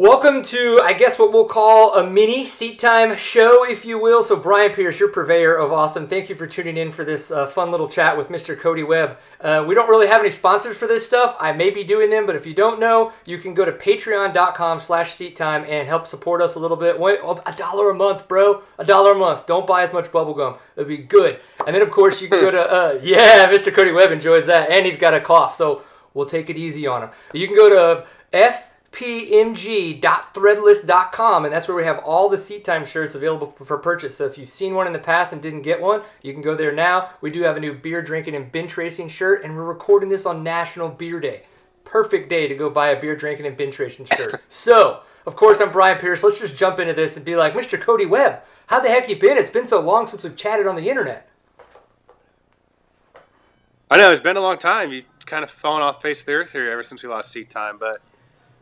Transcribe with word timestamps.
Welcome 0.00 0.44
to, 0.44 0.80
I 0.80 0.92
guess, 0.92 1.18
what 1.18 1.32
we'll 1.32 1.46
call 1.46 1.96
a 1.96 2.08
mini 2.08 2.44
seat 2.44 2.78
time 2.78 3.16
show, 3.16 3.68
if 3.68 3.84
you 3.84 3.98
will. 3.98 4.22
So, 4.22 4.36
Brian 4.36 4.72
Pierce, 4.72 5.00
your 5.00 5.08
purveyor 5.08 5.56
of 5.56 5.72
awesome, 5.72 6.06
thank 6.06 6.28
you 6.28 6.36
for 6.36 6.46
tuning 6.46 6.76
in 6.76 6.92
for 6.92 7.04
this 7.04 7.32
uh, 7.32 7.48
fun 7.48 7.72
little 7.72 7.88
chat 7.88 8.16
with 8.16 8.28
Mr. 8.28 8.56
Cody 8.56 8.84
Webb. 8.84 9.18
Uh, 9.40 9.64
we 9.66 9.74
don't 9.74 9.88
really 9.88 10.06
have 10.06 10.20
any 10.20 10.30
sponsors 10.30 10.76
for 10.76 10.86
this 10.86 11.04
stuff. 11.04 11.34
I 11.40 11.50
may 11.50 11.70
be 11.70 11.82
doing 11.82 12.10
them, 12.10 12.26
but 12.26 12.36
if 12.36 12.46
you 12.46 12.54
don't 12.54 12.78
know, 12.78 13.12
you 13.24 13.38
can 13.38 13.54
go 13.54 13.64
to 13.64 13.72
patreon.com 13.72 14.78
slash 14.78 15.14
seat 15.14 15.34
time 15.34 15.64
and 15.68 15.88
help 15.88 16.06
support 16.06 16.40
us 16.42 16.54
a 16.54 16.60
little 16.60 16.76
bit. 16.76 16.94
oh, 17.00 17.42
a 17.44 17.52
dollar 17.52 17.90
a 17.90 17.94
month, 17.94 18.28
bro. 18.28 18.62
A 18.78 18.84
dollar 18.84 19.14
a 19.14 19.18
month. 19.18 19.46
Don't 19.46 19.66
buy 19.66 19.82
as 19.82 19.92
much 19.92 20.12
bubblegum. 20.12 20.60
It'd 20.76 20.86
be 20.86 20.98
good. 20.98 21.40
And 21.66 21.74
then, 21.74 21.82
of 21.82 21.90
course, 21.90 22.22
you 22.22 22.28
can 22.28 22.40
go 22.40 22.52
to, 22.52 22.60
uh, 22.60 23.00
yeah, 23.02 23.48
Mr. 23.48 23.74
Cody 23.74 23.90
Webb 23.90 24.12
enjoys 24.12 24.46
that, 24.46 24.70
and 24.70 24.86
he's 24.86 24.96
got 24.96 25.12
a 25.12 25.20
cough, 25.20 25.56
so 25.56 25.82
we'll 26.14 26.26
take 26.26 26.48
it 26.48 26.56
easy 26.56 26.86
on 26.86 27.02
him. 27.02 27.10
You 27.32 27.48
can 27.48 27.56
go 27.56 27.68
to 27.68 28.06
F 28.32 28.67
pmg.threadless.com, 28.92 31.44
and 31.44 31.52
that's 31.52 31.68
where 31.68 31.76
we 31.76 31.84
have 31.84 31.98
all 31.98 32.28
the 32.28 32.38
seat 32.38 32.64
time 32.64 32.86
shirts 32.86 33.14
available 33.14 33.52
for 33.52 33.78
purchase. 33.78 34.16
So 34.16 34.24
if 34.24 34.38
you've 34.38 34.48
seen 34.48 34.74
one 34.74 34.86
in 34.86 34.92
the 34.92 34.98
past 34.98 35.32
and 35.32 35.42
didn't 35.42 35.62
get 35.62 35.80
one, 35.80 36.02
you 36.22 36.32
can 36.32 36.42
go 36.42 36.56
there 36.56 36.72
now. 36.72 37.10
We 37.20 37.30
do 37.30 37.42
have 37.42 37.56
a 37.56 37.60
new 37.60 37.74
beer 37.74 38.02
drinking 38.02 38.34
and 38.34 38.50
binge 38.50 38.76
racing 38.76 39.08
shirt, 39.08 39.44
and 39.44 39.54
we're 39.54 39.64
recording 39.64 40.08
this 40.08 40.26
on 40.26 40.42
National 40.42 40.88
Beer 40.88 41.20
Day. 41.20 41.42
Perfect 41.84 42.28
day 42.28 42.48
to 42.48 42.54
go 42.54 42.70
buy 42.70 42.88
a 42.88 43.00
beer 43.00 43.14
drinking 43.14 43.46
and 43.46 43.56
binge 43.56 43.78
racing 43.78 44.06
shirt. 44.06 44.42
so, 44.48 45.02
of 45.26 45.36
course, 45.36 45.60
I'm 45.60 45.70
Brian 45.70 45.98
Pierce. 45.98 46.22
Let's 46.22 46.40
just 46.40 46.56
jump 46.56 46.80
into 46.80 46.94
this 46.94 47.16
and 47.16 47.24
be 47.24 47.36
like, 47.36 47.54
Mr. 47.54 47.80
Cody 47.80 48.06
Webb, 48.06 48.40
how 48.68 48.80
the 48.80 48.88
heck 48.88 49.08
you 49.08 49.16
been? 49.16 49.36
It's 49.36 49.50
been 49.50 49.66
so 49.66 49.80
long 49.80 50.06
since 50.06 50.22
we've 50.22 50.36
chatted 50.36 50.66
on 50.66 50.76
the 50.76 50.88
internet. 50.88 51.28
I 53.90 53.96
know 53.96 54.10
it's 54.10 54.20
been 54.20 54.36
a 54.36 54.40
long 54.40 54.58
time. 54.58 54.92
You've 54.92 55.06
kind 55.24 55.44
of 55.44 55.50
fallen 55.50 55.82
off 55.82 56.02
face 56.02 56.20
of 56.20 56.26
the 56.26 56.32
earth 56.32 56.52
here 56.52 56.70
ever 56.70 56.82
since 56.82 57.02
we 57.02 57.08
lost 57.08 57.32
seat 57.32 57.48
time, 57.48 57.78
but 57.78 58.02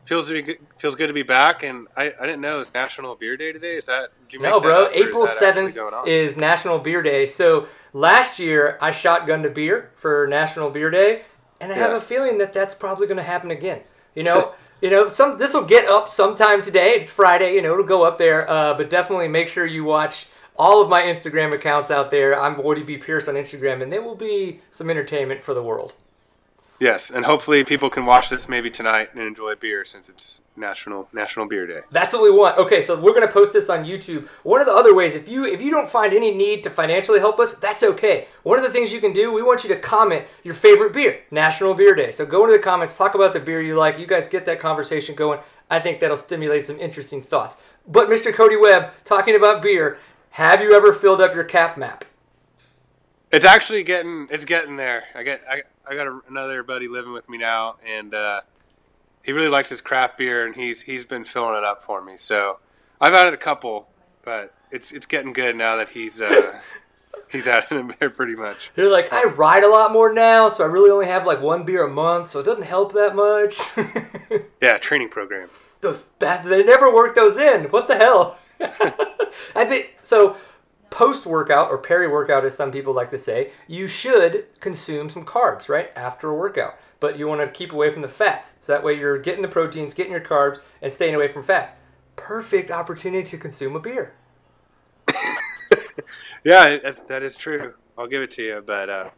feels 0.07 0.27
to 0.27 0.33
be 0.33 0.41
good, 0.41 0.57
feels 0.77 0.95
good 0.95 1.07
to 1.07 1.13
be 1.13 1.23
back. 1.23 1.63
And 1.63 1.87
I, 1.95 2.13
I 2.19 2.25
didn't 2.25 2.41
know 2.41 2.59
it's 2.59 2.73
National 2.73 3.15
Beer 3.15 3.37
Day 3.37 3.51
today. 3.51 3.75
Is 3.75 3.85
that 3.87 4.09
no, 4.39 4.59
bro? 4.59 4.89
April 4.91 5.27
seventh 5.27 5.77
is, 6.05 6.31
is 6.31 6.37
National 6.37 6.79
Beer 6.79 7.01
Day. 7.01 7.25
So 7.25 7.67
last 7.93 8.39
year 8.39 8.77
I 8.81 8.91
shotgunned 8.91 9.45
a 9.45 9.49
beer 9.49 9.91
for 9.95 10.27
National 10.27 10.69
Beer 10.69 10.89
Day, 10.89 11.23
and 11.59 11.71
I 11.71 11.75
yeah. 11.75 11.81
have 11.81 11.93
a 11.93 12.01
feeling 12.01 12.37
that 12.37 12.53
that's 12.53 12.73
probably 12.73 13.05
going 13.07 13.17
to 13.17 13.23
happen 13.23 13.51
again. 13.51 13.81
You 14.15 14.23
know, 14.29 14.53
you 14.81 14.89
know, 14.89 15.09
some 15.09 15.37
this 15.37 15.53
will 15.53 15.65
get 15.65 15.87
up 15.87 16.09
sometime 16.09 16.61
today. 16.61 16.93
It's 16.95 17.11
Friday. 17.11 17.53
You 17.53 17.61
know, 17.61 17.73
it'll 17.73 17.85
go 17.85 18.03
up 18.03 18.17
there. 18.17 18.49
Uh, 18.49 18.73
but 18.73 18.89
definitely 18.89 19.27
make 19.27 19.49
sure 19.49 19.65
you 19.65 19.83
watch 19.83 20.27
all 20.55 20.81
of 20.81 20.89
my 20.89 21.01
Instagram 21.01 21.53
accounts 21.53 21.91
out 21.91 22.11
there. 22.11 22.39
I'm 22.39 22.61
Woody 22.63 22.83
B 22.83 22.97
Pierce 22.97 23.27
on 23.27 23.35
Instagram, 23.35 23.83
and 23.83 23.91
there 23.91 24.01
will 24.01 24.15
be 24.15 24.61
some 24.71 24.89
entertainment 24.89 25.43
for 25.43 25.53
the 25.53 25.61
world. 25.61 25.93
Yes, 26.79 27.09
and 27.09 27.25
hopefully 27.25 27.63
people 27.63 27.89
can 27.89 28.05
watch 28.05 28.29
this 28.29 28.47
maybe 28.47 28.69
tonight 28.69 29.09
and 29.13 29.21
enjoy 29.23 29.55
beer 29.55 29.83
since 29.83 30.09
it's 30.09 30.43
National 30.55 31.09
National 31.11 31.47
Beer 31.47 31.65
Day. 31.65 31.81
That's 31.91 32.13
what 32.13 32.21
we 32.21 32.29
want. 32.29 32.57
Okay, 32.59 32.81
so 32.81 32.99
we're 32.99 33.15
gonna 33.15 33.27
post 33.31 33.53
this 33.53 33.67
on 33.69 33.83
YouTube. 33.83 34.27
One 34.43 34.61
of 34.61 34.67
the 34.67 34.73
other 34.73 34.93
ways, 34.93 35.15
if 35.15 35.27
you 35.27 35.43
if 35.45 35.59
you 35.59 35.71
don't 35.71 35.89
find 35.89 36.13
any 36.13 36.33
need 36.33 36.63
to 36.63 36.69
financially 36.69 37.19
help 37.19 37.39
us, 37.39 37.53
that's 37.53 37.81
okay. 37.81 38.27
One 38.43 38.59
of 38.59 38.63
the 38.63 38.69
things 38.69 38.93
you 38.93 38.99
can 38.99 39.11
do, 39.11 39.33
we 39.33 39.41
want 39.41 39.63
you 39.63 39.69
to 39.69 39.79
comment 39.79 40.25
your 40.43 40.53
favorite 40.53 40.93
beer, 40.93 41.21
National 41.31 41.73
Beer 41.73 41.95
Day. 41.95 42.11
So 42.11 42.27
go 42.27 42.43
into 42.43 42.55
the 42.55 42.63
comments, 42.63 42.95
talk 42.95 43.15
about 43.15 43.33
the 43.33 43.39
beer 43.39 43.61
you 43.61 43.75
like. 43.75 43.97
You 43.97 44.05
guys 44.05 44.27
get 44.27 44.45
that 44.45 44.59
conversation 44.59 45.15
going. 45.15 45.39
I 45.71 45.79
think 45.79 45.99
that'll 45.99 46.15
stimulate 46.15 46.65
some 46.65 46.79
interesting 46.79 47.23
thoughts. 47.23 47.57
But 47.87 48.07
Mr. 48.07 48.31
Cody 48.33 48.55
Webb, 48.55 48.91
talking 49.03 49.35
about 49.35 49.63
beer, 49.63 49.97
have 50.31 50.61
you 50.61 50.75
ever 50.75 50.93
filled 50.93 51.21
up 51.21 51.33
your 51.33 51.43
cap 51.43 51.77
map? 51.77 52.05
It's 53.31 53.45
actually 53.45 53.83
getting 53.83 54.27
it's 54.31 54.45
getting 54.45 54.77
there. 54.77 55.03
I 55.13 55.23
get 55.23 55.41
I 55.49 55.63
I 55.85 55.95
got 55.95 56.07
a, 56.07 56.19
another 56.29 56.63
buddy 56.63 56.87
living 56.87 57.13
with 57.13 57.27
me 57.27 57.37
now, 57.37 57.75
and 57.85 58.13
uh, 58.13 58.41
he 59.23 59.33
really 59.33 59.49
likes 59.49 59.69
his 59.69 59.81
craft 59.81 60.17
beer, 60.17 60.45
and 60.45 60.55
he's 60.55 60.81
he's 60.81 61.03
been 61.03 61.25
filling 61.25 61.55
it 61.55 61.63
up 61.63 61.83
for 61.83 62.01
me. 62.01 62.15
So 62.15 62.59
I've 63.01 63.13
added 63.13 63.33
a 63.33 63.37
couple, 63.37 63.87
but 64.23 64.53
it's 64.71 64.91
it's 64.91 65.05
getting 65.05 65.33
good 65.33 65.55
now 65.55 65.75
that 65.75 65.89
he's 65.89 66.21
uh, 66.21 66.59
he's 67.29 67.47
added 67.47 67.69
them 67.69 67.93
there 67.99 68.09
pretty 68.09 68.35
much. 68.35 68.71
You're 68.77 68.91
like, 68.91 69.11
I 69.11 69.25
ride 69.25 69.63
a 69.63 69.69
lot 69.69 69.91
more 69.91 70.13
now, 70.13 70.47
so 70.47 70.63
I 70.63 70.67
really 70.67 70.89
only 70.89 71.07
have 71.07 71.25
like 71.25 71.41
one 71.41 71.63
beer 71.63 71.85
a 71.85 71.89
month, 71.89 72.27
so 72.27 72.39
it 72.39 72.43
doesn't 72.43 72.63
help 72.63 72.93
that 72.93 73.15
much. 73.15 73.59
yeah, 74.61 74.77
training 74.77 75.09
program. 75.09 75.49
Those 75.81 76.01
bad, 76.19 76.45
they 76.45 76.63
never 76.63 76.93
work 76.93 77.13
those 77.13 77.37
in. 77.37 77.65
What 77.65 77.87
the 77.87 77.97
hell? 77.97 78.37
I 79.55 79.65
think 79.65 79.97
so 80.01 80.37
post 80.97 81.27
workout 81.27 81.69
or 81.69 81.77
peri 81.77 82.07
workout, 82.07 82.43
as 82.43 82.55
some 82.55 82.71
people 82.71 82.91
like 82.91 83.11
to 83.11 83.19
say, 83.19 83.51
you 83.67 83.87
should 83.87 84.47
consume 84.59 85.11
some 85.11 85.23
carbs, 85.23 85.69
right? 85.69 85.91
After 85.95 86.27
a 86.27 86.33
workout. 86.33 86.73
But 86.99 87.19
you 87.19 87.27
want 87.27 87.41
to 87.41 87.47
keep 87.47 87.71
away 87.71 87.91
from 87.91 88.01
the 88.01 88.07
fats. 88.07 88.55
So 88.61 88.73
that 88.73 88.83
way 88.83 88.97
you're 88.97 89.19
getting 89.19 89.43
the 89.43 89.47
proteins, 89.47 89.93
getting 89.93 90.11
your 90.11 90.21
carbs, 90.21 90.57
and 90.81 90.91
staying 90.91 91.13
away 91.13 91.27
from 91.27 91.43
fats. 91.43 91.73
Perfect 92.15 92.71
opportunity 92.71 93.29
to 93.29 93.37
consume 93.37 93.75
a 93.75 93.79
beer. 93.79 94.15
yeah, 96.43 96.77
that's, 96.77 97.03
that 97.03 97.21
is 97.21 97.37
true. 97.37 97.75
I'll 97.95 98.07
give 98.07 98.23
it 98.23 98.31
to 98.31 98.41
you. 98.41 98.63
But, 98.65 98.89
uh, 98.89 99.09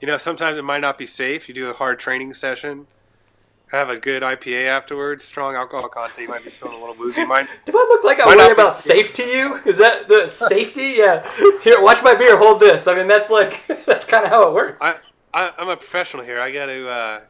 you 0.00 0.08
know, 0.08 0.16
sometimes 0.16 0.56
it 0.56 0.64
might 0.64 0.80
not 0.80 0.96
be 0.96 1.04
safe. 1.04 1.46
You 1.46 1.54
do 1.54 1.66
a 1.68 1.74
hard 1.74 1.98
training 1.98 2.32
session 2.32 2.86
have 3.72 3.88
a 3.88 3.96
good 3.96 4.22
IPA 4.22 4.66
afterwards. 4.66 5.24
Strong 5.24 5.56
alcohol 5.56 5.88
content. 5.88 6.18
You 6.18 6.28
might 6.28 6.44
be 6.44 6.50
feeling 6.50 6.76
a 6.76 6.78
little 6.78 6.94
woozy. 6.94 7.24
Might, 7.24 7.48
Do 7.64 7.72
I 7.74 7.86
look 7.88 8.04
like 8.04 8.20
I'm 8.20 8.36
worried 8.36 8.52
about 8.52 8.76
safe 8.76 9.14
to 9.14 9.24
you? 9.24 9.56
Is 9.64 9.78
that 9.78 10.08
the 10.08 10.28
safety? 10.28 10.94
Yeah. 10.98 11.26
Here, 11.62 11.80
watch 11.80 12.02
my 12.02 12.14
beer. 12.14 12.38
Hold 12.38 12.60
this. 12.60 12.86
I 12.86 12.94
mean, 12.94 13.08
that's 13.08 13.30
like 13.30 13.66
that's 13.86 14.04
kind 14.04 14.24
of 14.24 14.30
how 14.30 14.46
it 14.46 14.54
works. 14.54 14.78
I, 14.82 14.98
I 15.32 15.52
am 15.58 15.70
a 15.70 15.76
professional 15.76 16.22
here. 16.22 16.38
I 16.38 16.52
got 16.52 16.66
to 16.66 16.88
uh, 16.88 17.20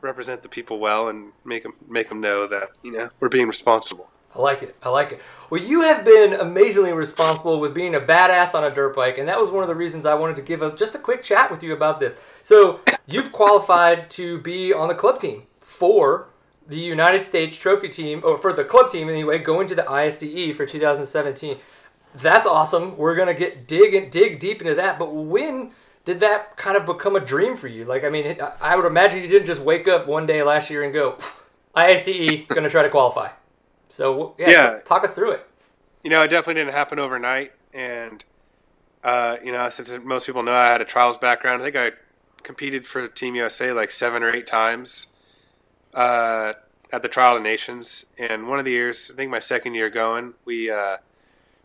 represent 0.00 0.42
the 0.42 0.48
people 0.48 0.78
well 0.78 1.10
and 1.10 1.32
make 1.44 1.62
them 1.62 1.74
make 1.86 2.08
them 2.08 2.20
know 2.20 2.46
that 2.46 2.70
you 2.82 2.92
know 2.92 3.10
we're 3.20 3.28
being 3.28 3.46
responsible. 3.46 4.08
I 4.34 4.38
like 4.38 4.62
it. 4.62 4.76
I 4.82 4.88
like 4.88 5.12
it. 5.12 5.20
Well, 5.50 5.60
you 5.60 5.80
have 5.80 6.04
been 6.04 6.34
amazingly 6.34 6.92
responsible 6.92 7.58
with 7.58 7.74
being 7.74 7.96
a 7.96 8.00
badass 8.00 8.54
on 8.54 8.62
a 8.62 8.72
dirt 8.72 8.94
bike, 8.94 9.18
and 9.18 9.28
that 9.28 9.38
was 9.38 9.50
one 9.50 9.64
of 9.64 9.68
the 9.68 9.74
reasons 9.74 10.06
I 10.06 10.14
wanted 10.14 10.36
to 10.36 10.42
give 10.42 10.62
a, 10.62 10.74
just 10.74 10.94
a 10.94 10.98
quick 10.98 11.24
chat 11.24 11.50
with 11.50 11.64
you 11.64 11.72
about 11.72 11.98
this. 11.98 12.14
So, 12.44 12.78
you've 13.08 13.32
qualified 13.32 14.08
to 14.10 14.38
be 14.38 14.72
on 14.72 14.86
the 14.86 14.94
club 14.94 15.18
team 15.18 15.42
for 15.80 16.28
the 16.68 16.78
United 16.78 17.24
States 17.24 17.56
trophy 17.56 17.88
team, 17.88 18.20
or 18.22 18.36
for 18.36 18.52
the 18.52 18.62
club 18.62 18.90
team 18.90 19.08
anyway, 19.08 19.38
going 19.38 19.66
to 19.66 19.74
the 19.74 19.82
ISDE 19.82 20.54
for 20.54 20.66
2017. 20.66 21.56
That's 22.14 22.46
awesome. 22.46 22.98
We're 22.98 23.16
gonna 23.16 23.34
get 23.34 23.66
dig 23.66 24.10
dig 24.10 24.38
deep 24.38 24.60
into 24.60 24.74
that. 24.74 24.98
But 24.98 25.14
when 25.14 25.70
did 26.04 26.20
that 26.20 26.58
kind 26.58 26.76
of 26.76 26.84
become 26.84 27.16
a 27.16 27.20
dream 27.20 27.56
for 27.56 27.66
you? 27.66 27.86
Like, 27.86 28.04
I 28.04 28.10
mean, 28.10 28.36
I 28.60 28.76
would 28.76 28.84
imagine 28.84 29.22
you 29.22 29.28
didn't 29.28 29.46
just 29.46 29.62
wake 29.62 29.88
up 29.88 30.06
one 30.06 30.26
day 30.26 30.42
last 30.42 30.68
year 30.68 30.82
and 30.84 30.92
go, 30.92 31.16
ISDE, 31.74 32.46
gonna 32.48 32.68
try 32.68 32.82
to 32.82 32.90
qualify. 32.90 33.30
So 33.88 34.34
yeah, 34.38 34.50
yeah, 34.50 34.78
talk 34.84 35.02
us 35.02 35.14
through 35.14 35.32
it. 35.32 35.48
You 36.04 36.10
know, 36.10 36.22
it 36.22 36.28
definitely 36.28 36.60
didn't 36.60 36.74
happen 36.74 36.98
overnight, 36.98 37.52
and 37.72 38.22
uh, 39.02 39.38
you 39.42 39.50
know, 39.50 39.66
since 39.70 39.90
most 40.04 40.26
people 40.26 40.42
know 40.42 40.52
I 40.52 40.68
had 40.68 40.82
a 40.82 40.84
trials 40.84 41.16
background, 41.16 41.62
I 41.62 41.64
think 41.64 41.76
I 41.76 41.90
competed 42.42 42.86
for 42.86 43.08
Team 43.08 43.34
USA 43.34 43.72
like 43.72 43.90
seven 43.90 44.22
or 44.22 44.30
eight 44.30 44.46
times 44.46 45.06
uh, 45.94 46.52
at 46.92 47.02
the 47.02 47.08
Trial 47.08 47.36
of 47.36 47.42
Nations, 47.42 48.06
and 48.18 48.48
one 48.48 48.58
of 48.58 48.64
the 48.64 48.70
years, 48.70 49.10
I 49.12 49.16
think 49.16 49.30
my 49.30 49.38
second 49.38 49.74
year 49.74 49.90
going, 49.90 50.34
we 50.44 50.70
uh, 50.70 50.98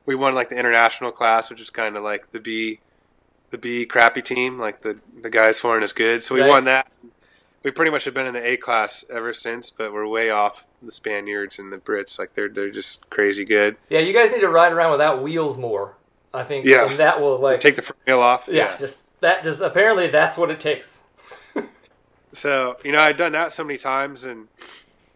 we 0.06 0.16
won 0.16 0.36
like 0.36 0.50
the 0.50 0.58
international 0.58 1.12
class, 1.12 1.50
which 1.50 1.62
is 1.62 1.69
kind 1.69 1.97
of 1.97 2.03
like 2.03 2.31
the 2.31 2.40
B 2.40 2.80
the 3.52 3.58
B 3.58 3.86
crappy 3.86 4.22
team, 4.22 4.59
like 4.59 4.81
the 4.81 5.00
the 5.22 5.30
guys 5.30 5.59
foreign 5.59 5.84
is 5.84 5.94
good. 5.94 6.24
So 6.24 6.36
we 6.36 6.41
right. 6.41 6.50
won 6.50 6.66
that. 6.66 6.91
We 7.63 7.72
pretty 7.72 7.90
much 7.90 8.06
have 8.06 8.13
been 8.13 8.28
in 8.28 8.34
the 8.34 8.46
A 8.46 8.58
class 8.58 9.03
ever 9.09 9.34
since, 9.34 9.72
but 9.72 9.91
we're 9.91 10.06
way 10.08 10.30
off 10.30 10.68
the 10.84 10.92
Spaniards 10.92 11.57
and 11.57 11.74
the 11.74 11.78
Brits. 11.78 12.19
Like 12.19 12.34
they're 12.36 12.50
they're 12.50 12.69
just 12.72 13.09
crazy 13.09 13.46
good. 13.46 13.78
Yeah, 13.90 14.00
you 14.00 14.13
guys 14.13 14.31
need 14.31 14.42
to 14.42 14.50
ride 14.50 14.72
around 14.72 14.92
without 14.92 15.24
wheels 15.24 15.57
more. 15.57 15.96
I 16.34 16.44
think. 16.44 16.66
Yeah, 16.66 16.94
that 16.96 17.19
will 17.19 17.40
like 17.40 17.59
take 17.59 17.75
the 17.75 17.81
front 17.81 18.00
wheel 18.06 18.19
off. 18.19 18.47
Yeah, 18.47 18.72
yeah, 18.72 18.78
just 18.78 19.03
that. 19.22 19.44
Just 19.44 19.62
apparently 19.62 20.07
that's 20.07 20.38
what 20.38 20.52
it 20.52 20.59
takes. 20.59 21.02
So 22.35 22.78
you 22.84 22.91
know, 22.91 23.01
I've 23.01 23.18
done 23.18 23.31
that 23.34 23.51
so 23.51 23.63
many 23.63 23.78
times, 23.78 24.23
and 24.23 24.47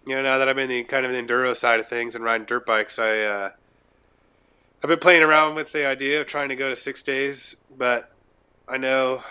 you 0.06 0.16
know, 0.16 0.22
now 0.22 0.38
that 0.38 0.50
I'm 0.50 0.58
in 0.60 0.70
the 0.70 0.84
kind 0.84 1.06
of 1.06 1.12
the 1.12 1.18
enduro 1.18 1.56
side 1.56 1.80
of 1.80 1.88
things 1.88 2.16
and 2.16 2.24
riding 2.24 2.46
dirt 2.46 2.66
bikes, 2.66 2.98
I 2.98 3.20
uh, 3.20 3.52
I've 4.84 4.88
been 4.88 5.00
playing 5.00 5.24
around 5.24 5.56
with 5.56 5.72
the 5.72 5.86
idea 5.86 6.22
of 6.22 6.28
trying 6.28 6.50
to 6.50 6.56
go 6.56 6.70
to 6.70 6.76
six 6.76 7.04
days, 7.04 7.56
but 7.78 8.12
I 8.68 8.78
know 8.78 9.24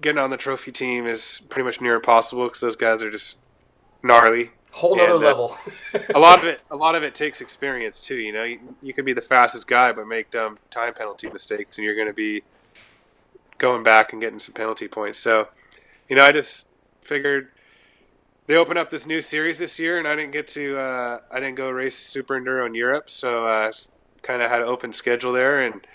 getting 0.00 0.18
on 0.18 0.30
the 0.30 0.36
trophy 0.36 0.70
team 0.70 1.06
is 1.06 1.40
pretty 1.48 1.64
much 1.64 1.80
near 1.80 1.96
impossible 1.96 2.44
because 2.44 2.60
those 2.60 2.76
guys 2.76 3.02
are 3.02 3.10
just 3.10 3.36
gnarly. 4.02 4.50
Whole 4.70 5.00
other 5.00 5.12
uh, 5.12 5.18
level. 5.18 5.56
a 6.14 6.18
lot 6.18 6.40
of 6.40 6.44
it, 6.46 6.60
a 6.70 6.76
lot 6.76 6.94
of 6.94 7.02
it 7.02 7.14
takes 7.14 7.40
experience 7.40 8.00
too. 8.00 8.16
You 8.16 8.32
know, 8.32 8.44
you, 8.44 8.60
you 8.82 8.92
could 8.92 9.04
be 9.04 9.12
the 9.12 9.22
fastest 9.22 9.66
guy, 9.66 9.92
but 9.92 10.06
make 10.06 10.30
dumb 10.30 10.58
time 10.70 10.94
penalty 10.94 11.28
mistakes, 11.30 11.78
and 11.78 11.84
you're 11.84 11.94
going 11.94 12.08
to 12.08 12.12
be 12.12 12.42
going 13.58 13.82
back 13.82 14.12
and 14.12 14.20
getting 14.20 14.38
some 14.38 14.52
penalty 14.52 14.88
points. 14.88 15.18
So, 15.18 15.48
you 16.08 16.16
know, 16.16 16.24
I 16.24 16.32
just 16.32 16.66
figured 17.04 17.48
they 18.46 18.56
opened 18.56 18.78
up 18.78 18.90
this 18.90 19.06
new 19.06 19.20
series 19.20 19.58
this 19.58 19.78
year, 19.78 19.98
and 19.98 20.06
I 20.06 20.14
didn't 20.14 20.32
get 20.32 20.46
to 20.48 20.78
uh, 20.78 21.20
I 21.30 21.40
didn't 21.40 21.54
go 21.54 21.70
race 21.70 21.96
Super 21.96 22.38
Enduro 22.38 22.66
in 22.66 22.74
Europe, 22.74 23.08
so 23.08 23.46
I 23.46 23.68
uh, 23.68 23.72
kind 24.22 24.42
of 24.42 24.50
had 24.50 24.60
an 24.60 24.68
open 24.68 24.92
schedule 24.92 25.32
there, 25.32 25.62
and 25.62 25.86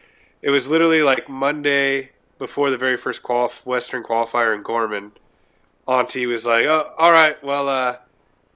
it 0.42 0.50
was 0.50 0.68
literally 0.68 1.02
like 1.02 1.30
Monday 1.30 2.12
before 2.38 2.72
the 2.72 2.78
very 2.78 2.98
first 2.98 3.22
qualif- 3.22 3.66
Western 3.66 4.04
qualifier 4.04 4.56
in 4.56 4.64
Gorman. 4.64 5.12
Antti 5.88 6.28
was 6.28 6.46
like, 6.46 6.66
"Oh, 6.66 6.94
all 6.98 7.12
right, 7.12 7.42
well, 7.44 7.68
uh, 7.70 7.98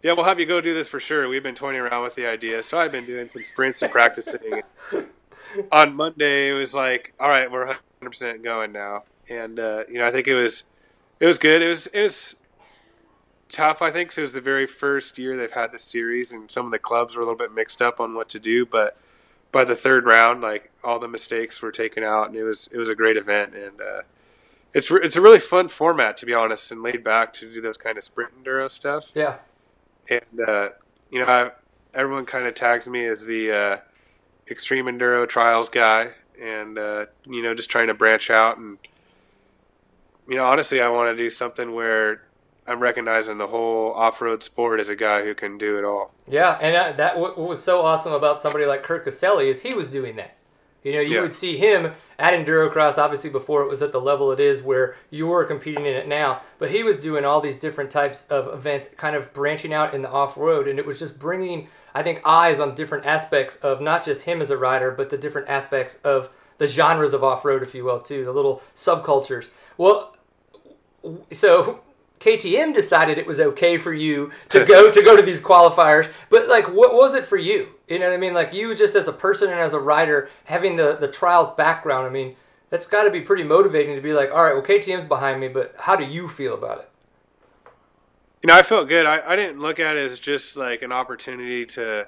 yeah, 0.02 0.14
we'll 0.14 0.26
have 0.26 0.40
you 0.40 0.46
go 0.46 0.60
do 0.60 0.74
this 0.74 0.88
for 0.88 1.00
sure. 1.00 1.28
We've 1.28 1.44
been 1.44 1.56
toying 1.56 1.78
around 1.78 2.04
with 2.04 2.16
the 2.16 2.26
idea, 2.26 2.64
so 2.64 2.80
I've 2.80 2.92
been 2.92 3.06
doing 3.06 3.28
some 3.28 3.44
sprints 3.44 3.82
and 3.82 3.92
practicing. 3.92 4.64
On 5.72 5.96
Monday, 5.96 6.50
it 6.50 6.54
was 6.54 6.74
like, 6.74 7.14
all 7.20 7.30
right, 7.30 7.50
we're 7.50 7.68
100 7.68 7.80
percent 8.02 8.44
going 8.44 8.72
now, 8.72 9.04
and 9.30 9.60
uh, 9.60 9.84
you 9.88 10.00
know, 10.00 10.08
I 10.08 10.12
think 10.12 10.28
it 10.28 10.34
was 10.34 10.64
it 11.20 11.26
was 11.26 11.38
good. 11.38 11.62
It 11.62 11.68
was 11.68 11.88
it 11.88 12.02
was 12.02 12.36
tough. 13.54 13.82
I 13.82 13.92
think 13.92 14.12
so 14.12 14.22
it 14.22 14.24
was 14.24 14.34
the 14.34 14.42
very 14.42 14.68
first 14.68 15.18
year 15.18 15.38
they've 15.38 15.52
had 15.52 15.72
the 15.72 15.80
series, 15.80 16.34
and 16.34 16.52
some 16.52 16.66
of 16.66 16.72
the 16.72 16.80
clubs 16.80 17.16
were 17.16 17.22
a 17.22 17.26
little 17.26 17.38
bit 17.38 17.54
mixed 17.54 17.82
up 17.82 18.02
on 18.02 18.16
what 18.16 18.28
to 18.30 18.40
do, 18.40 18.66
but 18.66 18.98
by 19.54 19.64
the 19.64 19.76
third 19.76 20.06
round, 20.06 20.42
like 20.42 20.72
all 20.84 21.00
the 21.00 21.08
mistakes 21.08 21.62
were 21.62 21.72
taken 21.72 22.04
out, 22.04 22.28
and 22.28 22.36
it 22.36 22.44
was 22.44 22.68
it 22.74 22.78
was 22.78 22.90
a 22.90 22.96
great 22.96 23.16
event, 23.16 23.56
and 23.56 23.80
uh, 23.80 24.02
it's 24.74 24.92
re- 24.92 25.02
it's 25.04 25.16
a 25.16 25.22
really 25.22 25.40
fun 25.40 25.70
format 25.70 26.18
to 26.18 26.26
be 26.26 26.34
honest, 26.34 26.72
and 26.72 26.84
laid 26.84 27.04
back 27.04 27.32
to 27.36 27.54
do 27.54 27.62
those 27.62 27.78
kind 27.78 27.98
of 27.98 28.04
sprint 28.04 28.32
enduro 28.44 28.70
stuff. 28.70 29.12
Yeah, 29.14 29.38
and 30.10 30.50
uh, 30.50 30.70
you 31.12 31.20
know, 31.20 31.26
I, 31.26 31.52
everyone 31.94 32.26
kind 32.26 32.48
of 32.48 32.56
tags 32.56 32.88
me 32.88 33.06
as 33.06 33.26
the 33.26 33.52
uh, 33.52 33.78
extreme 34.50 34.86
enduro 34.86 35.30
trials 35.30 35.70
guy, 35.70 36.10
and 36.42 36.78
uh, 36.78 37.06
you 37.26 37.44
know, 37.44 37.54
just 37.54 37.70
trying 37.70 37.88
to 37.88 37.94
branch 37.94 38.30
out, 38.30 38.58
and 38.58 38.78
you 40.28 40.36
know, 40.36 40.46
honestly, 40.46 40.82
I 40.82 40.90
want 40.90 41.16
to 41.16 41.24
do 41.24 41.30
something 41.30 41.74
where 41.74 42.24
I'm 42.66 42.80
recognizing 42.80 43.38
the 43.38 43.48
whole 43.48 43.94
off-road 43.94 44.42
sport 44.42 44.80
as 44.80 44.90
a 44.90 44.96
guy 44.96 45.24
who 45.24 45.36
can 45.36 45.58
do 45.58 45.78
it 45.78 45.84
all. 45.84 46.12
Yeah, 46.28 46.58
and 46.62 46.76
uh, 46.76 46.92
that 46.94 47.18
what 47.20 47.38
was 47.38 47.62
so 47.64 47.82
awesome 47.82 48.14
about 48.14 48.42
somebody 48.42 48.66
like 48.66 48.84
Kurt 48.84 49.04
Caselli 49.04 49.50
is 49.50 49.62
he 49.62 49.74
was 49.74 49.88
doing 49.88 50.16
that. 50.16 50.38
You 50.82 50.92
know, 50.94 51.00
you 51.00 51.16
Yeah. 51.16 51.22
would 51.22 51.34
see 51.34 51.58
him 51.58 51.94
at 52.20 52.34
Endurocross, 52.34 52.98
obviously 52.98 53.30
before 53.30 53.62
it 53.64 53.70
was 53.70 53.82
at 53.82 53.92
the 53.94 54.02
level 54.02 54.32
it 54.32 54.40
is 54.40 54.62
where 54.62 54.96
you're 55.10 55.46
competing 55.46 55.86
in 55.86 55.94
it 55.94 56.08
now. 56.08 56.42
But 56.60 56.72
he 56.72 56.84
was 56.84 57.00
doing 57.00 57.24
all 57.24 57.40
these 57.42 57.56
different 57.56 57.90
types 57.90 58.26
of 58.30 58.54
events, 58.54 58.90
kind 58.98 59.16
of 59.16 59.32
branching 59.34 59.74
out 59.74 59.94
in 59.94 60.02
the 60.02 60.10
off 60.10 60.36
road, 60.38 60.68
and 60.68 60.78
it 60.80 60.86
was 60.86 61.00
just 61.00 61.18
bringing, 61.20 61.70
I 61.94 62.04
think, 62.04 62.22
eyes 62.26 62.60
on 62.60 62.76
different 62.76 63.06
aspects 63.06 63.56
of 63.58 63.80
not 63.82 64.04
just 64.04 64.24
him 64.24 64.42
as 64.42 64.50
a 64.50 64.58
rider, 64.58 64.92
but 64.92 65.10
the 65.10 65.18
different 65.18 65.48
aspects 65.50 65.98
of 66.04 66.30
the 66.58 66.68
genres 66.68 67.14
of 67.14 67.24
off 67.24 67.46
road, 67.46 67.64
if 67.64 67.74
you 67.74 67.86
will, 67.86 68.00
too, 68.00 68.26
the 68.26 68.32
little 68.34 68.62
subcultures. 68.76 69.50
Well, 69.78 70.16
so 71.32 71.80
KTM 72.24 72.74
decided 72.74 73.18
it 73.18 73.28
was 73.28 73.40
okay 73.40 73.78
for 73.78 73.94
you 73.94 74.32
to 74.50 74.64
go 74.66 74.90
to 74.90 75.04
go 75.04 75.18
to 75.18 75.22
these 75.22 75.42
qualifiers, 75.42 76.10
but 76.30 76.48
like, 76.48 76.70
what 76.74 76.94
was 76.94 77.16
it 77.16 77.26
for 77.26 77.38
you? 77.38 77.70
You 77.90 78.00
know 78.00 78.08
what 78.08 78.14
I 78.14 78.18
mean? 78.18 78.34
Like 78.34 78.54
you 78.54 78.74
just 78.76 78.96
as 78.96 79.10
a 79.10 79.14
person 79.14 79.50
and 79.50 79.60
as 79.60 79.74
a 79.74 79.80
rider, 79.80 80.30
having 80.46 80.78
the 80.78 80.96
the 80.96 81.10
trials 81.10 81.54
background. 81.58 82.08
I 82.08 82.10
mean, 82.10 82.36
that's 82.70 82.86
got 82.86 83.04
to 83.04 83.12
be 83.12 83.22
pretty 83.22 83.44
motivating 83.44 83.96
to 83.96 84.02
be 84.02 84.14
like, 84.14 84.32
all 84.32 84.44
right, 84.44 84.54
well, 84.54 84.64
KTM's 84.64 85.06
behind 85.06 85.42
me, 85.42 85.50
but 85.50 85.76
how 85.80 85.98
do 85.98 86.06
you 86.06 86.30
feel 86.30 86.54
about 86.54 86.80
it? 86.80 86.90
You 88.42 88.48
know, 88.48 88.56
I 88.56 88.64
felt 88.64 88.88
good. 88.88 89.06
I, 89.06 89.22
I 89.26 89.36
didn't 89.36 89.60
look 89.60 89.80
at 89.80 89.96
it 89.96 90.00
as 90.00 90.18
just 90.20 90.56
like 90.56 90.82
an 90.82 90.92
opportunity 90.92 91.66
to 91.68 92.08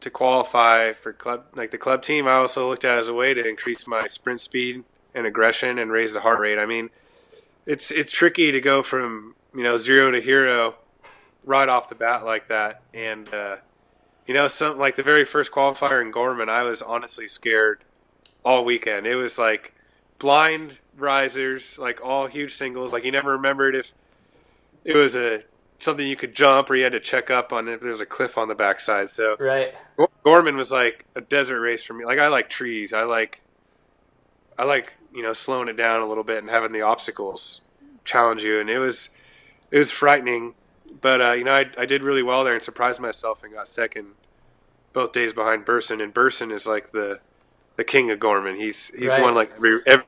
to 0.00 0.10
qualify 0.10 0.92
for 0.94 1.12
club 1.12 1.44
like 1.54 1.70
the 1.70 1.78
club 1.78 2.02
team. 2.02 2.26
I 2.26 2.32
also 2.32 2.68
looked 2.68 2.84
at 2.86 2.96
it 2.96 3.00
as 3.00 3.08
a 3.08 3.14
way 3.14 3.34
to 3.34 3.46
increase 3.46 3.86
my 3.86 4.06
sprint 4.06 4.40
speed 4.40 4.84
and 5.14 5.26
aggression 5.26 5.78
and 5.78 5.92
raise 5.92 6.14
the 6.14 6.20
heart 6.20 6.40
rate. 6.40 6.58
I 6.58 6.64
mean, 6.64 6.88
it's 7.66 7.90
it's 7.90 8.12
tricky 8.12 8.52
to 8.52 8.60
go 8.60 8.82
from 8.82 9.34
you 9.54 9.62
know 9.62 9.76
zero 9.76 10.10
to 10.10 10.20
hero 10.20 10.74
right 11.44 11.68
off 11.68 11.88
the 11.88 11.94
bat 11.94 12.24
like 12.24 12.48
that. 12.48 12.82
And 12.94 13.32
uh, 13.32 13.56
you 14.26 14.34
know, 14.34 14.48
some 14.48 14.78
like 14.78 14.96
the 14.96 15.02
very 15.02 15.24
first 15.24 15.50
qualifier 15.52 16.02
in 16.02 16.10
Gorman, 16.10 16.48
I 16.48 16.62
was 16.62 16.82
honestly 16.82 17.28
scared 17.28 17.84
all 18.44 18.64
weekend. 18.64 19.06
It 19.06 19.16
was 19.16 19.38
like 19.38 19.74
blind 20.18 20.78
risers, 20.96 21.78
like 21.78 22.00
all 22.04 22.26
huge 22.26 22.54
singles. 22.54 22.92
Like 22.92 23.04
you 23.04 23.12
never 23.12 23.32
remembered 23.32 23.74
if 23.74 23.92
it 24.84 24.96
was 24.96 25.16
a 25.16 25.42
something 25.78 26.06
you 26.06 26.14
could 26.14 26.34
jump 26.34 26.70
or 26.70 26.76
you 26.76 26.84
had 26.84 26.92
to 26.92 27.00
check 27.00 27.28
up 27.28 27.52
on 27.52 27.68
if 27.68 27.80
there 27.80 27.90
was 27.90 28.00
a 28.00 28.06
cliff 28.06 28.38
on 28.38 28.46
the 28.46 28.54
backside. 28.54 29.10
So 29.10 29.36
Right. 29.38 29.74
Gorman 30.22 30.56
was 30.56 30.70
like 30.70 31.04
a 31.16 31.20
desert 31.20 31.60
race 31.60 31.82
for 31.82 31.94
me. 31.94 32.04
Like 32.04 32.20
I 32.20 32.28
like 32.28 32.48
trees. 32.48 32.92
I 32.92 33.02
like 33.02 33.40
I 34.58 34.64
like, 34.64 34.92
you 35.14 35.22
know, 35.22 35.32
slowing 35.32 35.68
it 35.68 35.76
down 35.76 36.00
a 36.02 36.06
little 36.06 36.24
bit 36.24 36.38
and 36.38 36.48
having 36.50 36.72
the 36.72 36.82
obstacles 36.82 37.60
challenge 38.04 38.42
you 38.42 38.58
and 38.60 38.68
it 38.68 38.78
was 38.78 39.10
it 39.70 39.78
was 39.78 39.90
frightening. 39.90 40.54
But 41.00 41.20
uh, 41.20 41.32
you 41.32 41.44
know, 41.44 41.54
I 41.54 41.66
I 41.78 41.86
did 41.86 42.02
really 42.02 42.22
well 42.22 42.44
there 42.44 42.54
and 42.54 42.62
surprised 42.62 43.00
myself 43.00 43.42
and 43.44 43.52
got 43.52 43.68
second 43.68 44.08
both 44.92 45.12
days 45.12 45.32
behind 45.32 45.64
Burson 45.64 46.00
and 46.00 46.12
Burson 46.12 46.50
is 46.50 46.66
like 46.66 46.92
the 46.92 47.20
the 47.76 47.84
king 47.84 48.10
of 48.10 48.18
Gorman. 48.20 48.56
He's 48.56 48.88
he's 48.88 49.10
Right. 49.10 49.22
won 49.22 49.34
like 49.34 49.52
every, 49.56 49.80
every 49.86 50.04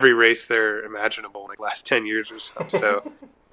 every 0.00 0.12
race 0.12 0.46
there 0.46 0.84
imaginable 0.84 1.42
in 1.42 1.48
like 1.48 1.58
the 1.58 1.62
last 1.62 1.86
10 1.86 2.04
years 2.06 2.30
or 2.30 2.40
so. 2.40 2.66
So 2.68 3.12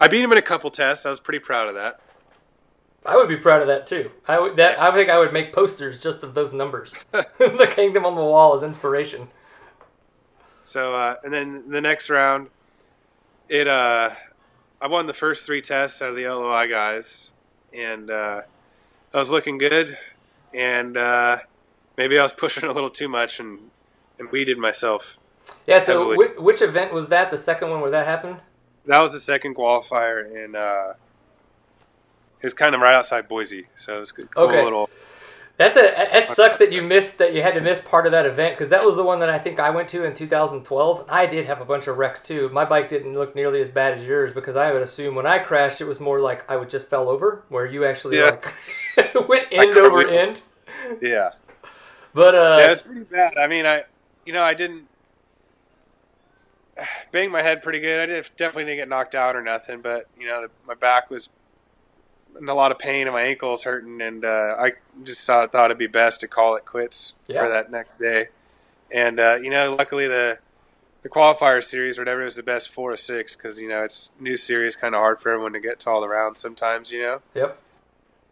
I 0.00 0.08
beat 0.08 0.22
him 0.22 0.30
in 0.32 0.38
a 0.38 0.42
couple 0.42 0.70
tests. 0.70 1.06
I 1.06 1.08
was 1.10 1.20
pretty 1.20 1.38
proud 1.38 1.68
of 1.68 1.74
that. 1.74 2.00
I 3.04 3.16
would 3.16 3.28
be 3.28 3.36
proud 3.36 3.62
of 3.62 3.68
that 3.68 3.86
too. 3.86 4.10
I 4.28 4.38
would 4.38 4.56
that 4.56 4.80
I 4.80 4.92
think 4.92 5.08
I 5.08 5.18
would 5.18 5.32
make 5.32 5.52
posters 5.52 5.98
just 5.98 6.22
of 6.22 6.34
those 6.34 6.52
numbers, 6.52 6.94
the 7.12 7.72
kingdom 7.74 8.04
on 8.04 8.14
the 8.16 8.20
wall 8.22 8.56
is 8.56 8.62
inspiration. 8.62 9.28
So 10.66 10.96
uh, 10.96 11.14
and 11.22 11.32
then 11.32 11.70
the 11.70 11.80
next 11.80 12.10
round, 12.10 12.48
it 13.48 13.68
uh, 13.68 14.10
I 14.80 14.88
won 14.88 15.06
the 15.06 15.14
first 15.14 15.46
three 15.46 15.62
tests 15.62 16.02
out 16.02 16.10
of 16.10 16.16
the 16.16 16.26
LOI 16.26 16.66
guys, 16.66 17.30
and 17.72 18.10
uh, 18.10 18.42
I 19.14 19.16
was 19.16 19.30
looking 19.30 19.58
good, 19.58 19.96
and 20.52 20.96
uh, 20.96 21.38
maybe 21.96 22.18
I 22.18 22.22
was 22.24 22.32
pushing 22.32 22.64
a 22.64 22.72
little 22.72 22.90
too 22.90 23.08
much 23.08 23.38
and 23.38 23.60
and 24.18 24.28
weeded 24.32 24.58
myself. 24.58 25.18
Yeah. 25.68 25.78
So 25.78 26.00
Heavily. 26.00 26.16
which, 26.16 26.36
which 26.38 26.62
event 26.62 26.92
was 26.92 27.06
that? 27.08 27.30
The 27.30 27.38
second 27.38 27.70
one 27.70 27.80
where 27.80 27.92
that 27.92 28.04
happened? 28.04 28.40
That 28.86 28.98
was 28.98 29.12
the 29.12 29.20
second 29.20 29.54
qualifier, 29.54 30.44
and 30.44 30.56
uh, 30.56 30.94
it 32.40 32.44
was 32.44 32.54
kind 32.54 32.74
of 32.74 32.80
right 32.80 32.94
outside 32.94 33.28
Boise, 33.28 33.68
so 33.76 33.98
it 33.98 34.00
was 34.00 34.10
a 34.10 34.14
cool 34.14 34.44
Okay. 34.46 34.64
little. 34.64 34.90
That's 35.58 35.74
a 35.76 35.80
that 35.80 36.26
sucks 36.26 36.58
that 36.58 36.70
you 36.70 36.82
missed 36.82 37.16
that 37.16 37.32
you 37.32 37.40
had 37.42 37.54
to 37.54 37.62
miss 37.62 37.80
part 37.80 38.04
of 38.04 38.12
that 38.12 38.26
event 38.26 38.54
because 38.58 38.68
that 38.68 38.84
was 38.84 38.94
the 38.94 39.02
one 39.02 39.20
that 39.20 39.30
I 39.30 39.38
think 39.38 39.58
I 39.58 39.70
went 39.70 39.88
to 39.90 40.04
in 40.04 40.12
2012. 40.14 41.06
I 41.08 41.24
did 41.24 41.46
have 41.46 41.62
a 41.62 41.64
bunch 41.64 41.86
of 41.86 41.96
wrecks 41.96 42.20
too. 42.20 42.50
My 42.50 42.66
bike 42.66 42.90
didn't 42.90 43.14
look 43.14 43.34
nearly 43.34 43.62
as 43.62 43.70
bad 43.70 43.96
as 43.96 44.04
yours 44.04 44.34
because 44.34 44.54
I 44.54 44.70
would 44.72 44.82
assume 44.82 45.14
when 45.14 45.24
I 45.26 45.38
crashed 45.38 45.80
it 45.80 45.84
was 45.86 45.98
more 45.98 46.20
like 46.20 46.48
I 46.50 46.56
would 46.56 46.68
just 46.68 46.88
fell 46.88 47.08
over 47.08 47.42
where 47.48 47.64
you 47.64 47.86
actually 47.86 48.18
Yeah. 48.18 48.36
like 48.96 49.14
went 49.28 49.48
end 49.50 49.76
over 49.78 50.06
end. 50.06 50.40
Yeah. 51.00 51.30
But 52.12 52.34
uh, 52.34 52.58
yeah, 52.60 52.70
it's 52.72 52.82
pretty 52.82 53.04
bad. 53.04 53.38
I 53.38 53.46
mean, 53.46 53.64
I, 53.64 53.84
you 54.26 54.34
know, 54.34 54.42
I 54.42 54.52
didn't 54.52 54.86
bang 57.12 57.30
my 57.30 57.40
head 57.42 57.62
pretty 57.62 57.78
good. 57.80 57.98
I 58.00 58.06
did 58.06 58.28
definitely 58.36 58.64
didn't 58.64 58.78
get 58.78 58.88
knocked 58.90 59.14
out 59.14 59.36
or 59.36 59.42
nothing, 59.42 59.80
but 59.80 60.06
you 60.20 60.26
know, 60.26 60.48
my 60.66 60.74
back 60.74 61.10
was 61.10 61.28
in 62.40 62.48
a 62.48 62.54
lot 62.54 62.70
of 62.72 62.78
pain 62.78 63.06
and 63.06 63.12
my 63.14 63.22
ankles 63.22 63.62
hurting, 63.64 64.00
and 64.00 64.24
uh, 64.24 64.56
I 64.58 64.72
just 65.04 65.26
thought 65.26 65.52
thought 65.52 65.66
it'd 65.66 65.78
be 65.78 65.86
best 65.86 66.20
to 66.20 66.28
call 66.28 66.56
it 66.56 66.64
quits 66.64 67.14
Yeah. 67.28 67.40
for 67.42 67.48
that 67.48 67.70
next 67.70 67.96
day. 67.98 68.28
And 68.92 69.18
uh, 69.20 69.36
you 69.36 69.50
know, 69.50 69.74
luckily 69.74 70.06
the 70.08 70.38
the 71.02 71.08
qualifier 71.08 71.62
series, 71.62 71.98
whatever, 71.98 72.24
was 72.24 72.34
the 72.36 72.42
best 72.42 72.68
four 72.70 72.92
or 72.92 72.96
six 72.96 73.36
because 73.36 73.58
you 73.58 73.68
know 73.68 73.82
it's 73.84 74.10
new 74.20 74.36
series, 74.36 74.74
kind 74.76 74.94
of 74.94 75.00
hard 75.00 75.20
for 75.20 75.30
everyone 75.32 75.52
to 75.52 75.60
get 75.60 75.80
to 75.80 75.90
all 75.90 76.00
the 76.00 76.08
rounds 76.08 76.38
sometimes. 76.40 76.90
You 76.90 77.02
know. 77.02 77.20
yep. 77.34 77.58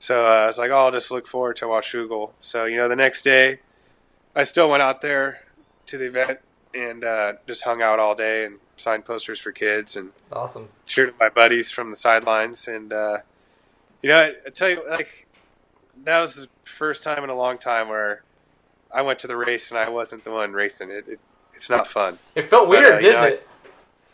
So 0.00 0.26
uh, 0.26 0.30
I 0.30 0.46
was 0.46 0.58
like, 0.58 0.70
oh, 0.70 0.76
I'll 0.86 0.90
just 0.92 1.10
look 1.10 1.26
forward 1.26 1.56
to 1.58 1.64
Washougal. 1.66 2.32
So, 2.38 2.66
you 2.66 2.76
know, 2.76 2.90
the 2.90 2.96
next 2.96 3.22
day, 3.22 3.60
I 4.36 4.42
still 4.42 4.68
went 4.68 4.82
out 4.82 5.00
there 5.00 5.38
to 5.86 5.96
the 5.96 6.04
event 6.06 6.40
and 6.74 7.02
uh, 7.04 7.34
just 7.46 7.62
hung 7.64 7.80
out 7.80 7.98
all 7.98 8.14
day 8.14 8.44
and 8.44 8.58
signed 8.76 9.06
posters 9.06 9.40
for 9.40 9.50
kids 9.50 9.96
and 9.96 10.10
Awesome. 10.30 10.68
cheered 10.86 11.14
my 11.18 11.30
buddies 11.30 11.70
from 11.70 11.88
the 11.88 11.96
sidelines. 11.96 12.68
And, 12.68 12.92
uh, 12.92 13.18
you 14.04 14.10
know, 14.10 14.20
I, 14.20 14.32
I 14.46 14.50
tell 14.50 14.68
you, 14.68 14.82
like, 14.86 15.26
that 16.04 16.20
was 16.20 16.34
the 16.34 16.48
first 16.64 17.02
time 17.02 17.24
in 17.24 17.30
a 17.30 17.34
long 17.34 17.56
time 17.56 17.88
where 17.88 18.22
I 18.92 19.00
went 19.00 19.18
to 19.20 19.26
the 19.26 19.36
race 19.36 19.70
and 19.70 19.78
I 19.78 19.88
wasn't 19.88 20.24
the 20.24 20.30
one 20.30 20.52
racing 20.52 20.90
it. 20.90 21.08
it 21.08 21.20
it's 21.54 21.70
not 21.70 21.88
fun. 21.88 22.18
It 22.34 22.50
felt 22.50 22.64
But, 22.64 22.68
weird, 22.68 22.94
uh, 22.96 23.00
didn't 23.00 23.20
know, 23.22 23.26
it? 23.28 23.48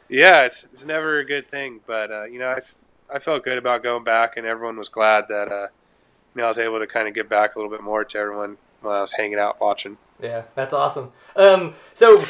Yeah, 0.08 0.42
it's 0.42 0.62
it's 0.72 0.84
never 0.84 1.18
a 1.18 1.24
good 1.24 1.50
thing, 1.50 1.80
but 1.88 2.12
uh, 2.12 2.24
you 2.24 2.38
know, 2.38 2.50
I 2.50 2.60
I 3.12 3.18
felt 3.18 3.42
good 3.42 3.58
about 3.58 3.82
going 3.82 4.04
back, 4.04 4.36
and 4.36 4.46
everyone 4.46 4.76
was 4.76 4.88
glad 4.88 5.26
that 5.28 5.50
uh, 5.50 5.66
you 6.34 6.40
know 6.40 6.44
I 6.44 6.48
was 6.48 6.60
able 6.60 6.78
to 6.78 6.86
kind 6.86 7.08
of 7.08 7.14
give 7.14 7.28
back 7.28 7.56
a 7.56 7.58
little 7.58 7.70
bit 7.70 7.82
more 7.82 8.04
to 8.04 8.18
everyone 8.18 8.58
while 8.82 8.94
I 8.94 9.00
was 9.00 9.12
hanging 9.12 9.38
out 9.40 9.60
watching. 9.60 9.98
Yeah, 10.22 10.42
that's 10.54 10.72
awesome. 10.72 11.10
Um, 11.34 11.74
so 11.94 12.22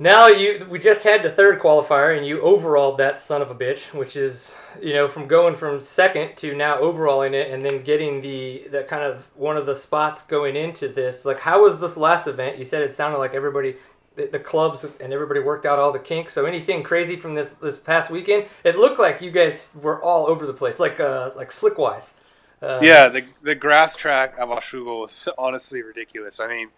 now 0.00 0.28
you 0.28 0.66
we 0.70 0.78
just 0.78 1.04
had 1.04 1.22
the 1.22 1.28
third 1.28 1.60
qualifier 1.60 2.16
and 2.16 2.26
you 2.26 2.40
overalled 2.40 2.96
that 2.98 3.20
son 3.20 3.42
of 3.42 3.50
a 3.50 3.54
bitch, 3.54 3.92
which 3.92 4.16
is 4.16 4.56
you 4.80 4.94
know 4.94 5.06
from 5.06 5.28
going 5.28 5.54
from 5.54 5.78
second 5.80 6.36
to 6.38 6.56
now 6.56 6.78
overalling 6.78 7.34
it 7.34 7.50
and 7.50 7.60
then 7.60 7.82
getting 7.82 8.22
the 8.22 8.66
the 8.70 8.82
kind 8.84 9.04
of 9.04 9.26
one 9.36 9.58
of 9.58 9.66
the 9.66 9.76
spots 9.76 10.22
going 10.22 10.56
into 10.56 10.88
this. 10.88 11.26
Like, 11.26 11.40
how 11.40 11.62
was 11.62 11.78
this 11.80 11.98
last 11.98 12.26
event? 12.26 12.58
You 12.58 12.64
said 12.64 12.82
it 12.82 12.92
sounded 12.92 13.18
like 13.18 13.34
everybody. 13.34 13.76
The, 14.16 14.26
the 14.26 14.40
clubs 14.40 14.84
and 14.84 15.12
everybody 15.12 15.38
worked 15.38 15.64
out 15.64 15.78
all 15.78 15.92
the 15.92 16.00
kinks. 16.00 16.32
So 16.32 16.44
anything 16.44 16.82
crazy 16.82 17.14
from 17.14 17.36
this 17.36 17.50
this 17.50 17.76
past 17.76 18.10
weekend? 18.10 18.46
It 18.64 18.76
looked 18.76 18.98
like 18.98 19.20
you 19.20 19.30
guys 19.30 19.68
were 19.80 20.02
all 20.02 20.26
over 20.26 20.46
the 20.46 20.54
place, 20.54 20.80
like 20.80 20.98
uh 20.98 21.30
like 21.36 21.50
slickwise. 21.50 22.14
Uh, 22.62 22.80
yeah, 22.82 23.08
the 23.08 23.24
the 23.42 23.54
grass 23.54 23.94
track 23.94 24.34
at 24.38 24.48
Washougal 24.48 25.02
was 25.02 25.28
honestly 25.38 25.82
ridiculous. 25.82 26.40
I 26.40 26.48
mean, 26.48 26.68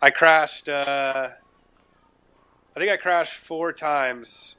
I 0.00 0.10
crashed. 0.10 0.68
Uh, 0.68 1.28
I 2.78 2.80
think 2.80 2.92
I 2.92 2.96
crashed 2.96 3.34
four 3.34 3.72
times 3.72 4.54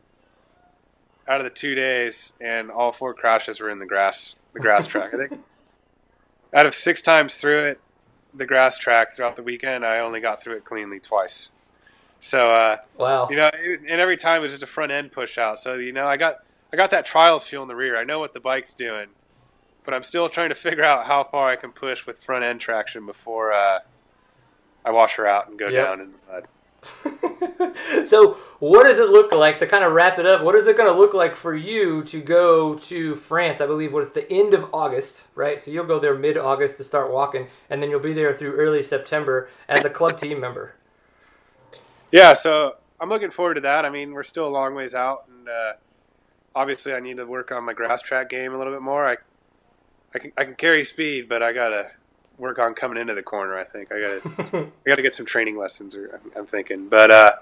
out 1.25 1.39
of 1.39 1.45
the 1.45 1.49
two 1.49 1.73
days, 1.73 2.33
and 2.41 2.69
all 2.69 2.91
four 2.91 3.13
crashes 3.13 3.61
were 3.61 3.69
in 3.69 3.79
the 3.79 3.85
grass, 3.85 4.35
the 4.53 4.59
grass 4.59 4.85
track. 4.87 5.13
I 5.13 5.17
think 5.17 5.39
out 6.53 6.65
of 6.65 6.75
six 6.75 7.01
times 7.01 7.37
through 7.37 7.67
it, 7.67 7.79
the 8.33 8.45
grass 8.45 8.77
track 8.77 9.15
throughout 9.15 9.37
the 9.37 9.41
weekend, 9.43 9.85
I 9.85 9.99
only 9.99 10.19
got 10.19 10.43
through 10.43 10.57
it 10.57 10.65
cleanly 10.65 10.99
twice. 10.99 11.51
So 12.19 12.51
uh, 12.53 12.77
Wow. 12.97 13.29
you 13.29 13.37
know, 13.37 13.49
it, 13.53 13.79
and 13.87 14.01
every 14.01 14.17
time 14.17 14.39
it 14.39 14.41
was 14.41 14.51
just 14.51 14.63
a 14.63 14.67
front 14.67 14.91
end 14.91 15.13
push 15.13 15.37
out. 15.37 15.57
So 15.57 15.75
you 15.75 15.93
know, 15.93 16.05
I 16.05 16.17
got 16.17 16.39
I 16.73 16.75
got 16.75 16.91
that 16.91 17.05
trials 17.05 17.45
feel 17.45 17.61
in 17.61 17.69
the 17.69 17.75
rear. 17.77 17.95
I 17.95 18.03
know 18.03 18.19
what 18.19 18.33
the 18.33 18.41
bike's 18.41 18.73
doing, 18.73 19.07
but 19.85 19.93
I'm 19.93 20.03
still 20.03 20.27
trying 20.27 20.49
to 20.49 20.55
figure 20.55 20.83
out 20.83 21.05
how 21.05 21.23
far 21.23 21.49
I 21.49 21.55
can 21.55 21.71
push 21.71 22.05
with 22.05 22.19
front 22.19 22.43
end 22.43 22.59
traction 22.59 23.05
before 23.05 23.53
uh, 23.53 23.79
I 24.83 24.91
wash 24.91 25.15
her 25.15 25.25
out 25.25 25.47
and 25.47 25.57
go 25.57 25.69
Yep. 25.69 25.85
down 25.85 26.01
in 26.01 26.11
the 26.11 26.17
mud. 26.29 26.47
so, 28.05 28.33
what 28.59 28.83
does 28.83 28.99
it 28.99 29.09
look 29.09 29.31
like 29.31 29.59
to 29.59 29.67
kind 29.67 29.83
of 29.83 29.93
wrap 29.93 30.19
it 30.19 30.25
up? 30.25 30.41
What 30.41 30.55
is 30.55 30.67
it 30.67 30.77
going 30.77 30.91
to 30.91 30.97
look 30.97 31.13
like 31.13 31.35
for 31.35 31.55
you 31.55 32.03
to 32.05 32.21
go 32.21 32.75
to 32.75 33.15
France? 33.15 33.61
I 33.61 33.65
believe 33.65 33.93
what 33.93 34.03
it's 34.03 34.13
the 34.13 34.31
end 34.31 34.53
of 34.53 34.73
August, 34.73 35.27
right? 35.35 35.59
So 35.59 35.71
you'll 35.71 35.85
go 35.85 35.99
there 35.99 36.15
mid 36.15 36.37
August 36.37 36.77
to 36.77 36.83
start 36.83 37.11
walking, 37.11 37.47
and 37.69 37.81
then 37.81 37.89
you'll 37.89 37.99
be 37.99 38.13
there 38.13 38.33
through 38.33 38.53
early 38.53 38.83
September 38.83 39.49
as 39.67 39.85
a 39.85 39.89
club 39.89 40.17
team 40.17 40.39
member. 40.39 40.75
Yeah, 42.11 42.33
so 42.33 42.75
I'm 42.99 43.09
looking 43.09 43.31
forward 43.31 43.55
to 43.55 43.61
that. 43.61 43.85
I 43.85 43.89
mean, 43.89 44.11
we're 44.11 44.23
still 44.23 44.47
a 44.47 44.49
long 44.49 44.75
ways 44.75 44.95
out, 44.95 45.25
and 45.27 45.47
uh, 45.47 45.73
obviously, 46.55 46.93
I 46.93 46.99
need 46.99 47.17
to 47.17 47.25
work 47.25 47.51
on 47.51 47.63
my 47.63 47.73
grass 47.73 48.01
track 48.01 48.29
game 48.29 48.53
a 48.53 48.57
little 48.57 48.73
bit 48.73 48.81
more. 48.81 49.07
I, 49.07 49.17
I 50.13 50.19
can 50.19 50.31
I 50.37 50.43
can 50.43 50.55
carry 50.55 50.83
speed, 50.85 51.29
but 51.29 51.43
I 51.43 51.53
gotta 51.53 51.91
work 52.39 52.57
on 52.57 52.73
coming 52.73 52.97
into 52.99 53.13
the 53.13 53.21
corner. 53.21 53.57
I 53.57 53.63
think 53.65 53.91
I 53.91 53.99
gotta 53.99 54.67
I 54.85 54.89
gotta 54.89 55.01
get 55.01 55.13
some 55.13 55.25
training 55.25 55.57
lessons. 55.57 55.95
Or 55.95 56.19
I'm, 56.23 56.31
I'm 56.35 56.45
thinking, 56.47 56.89
but 56.89 57.11
uh, 57.11 57.33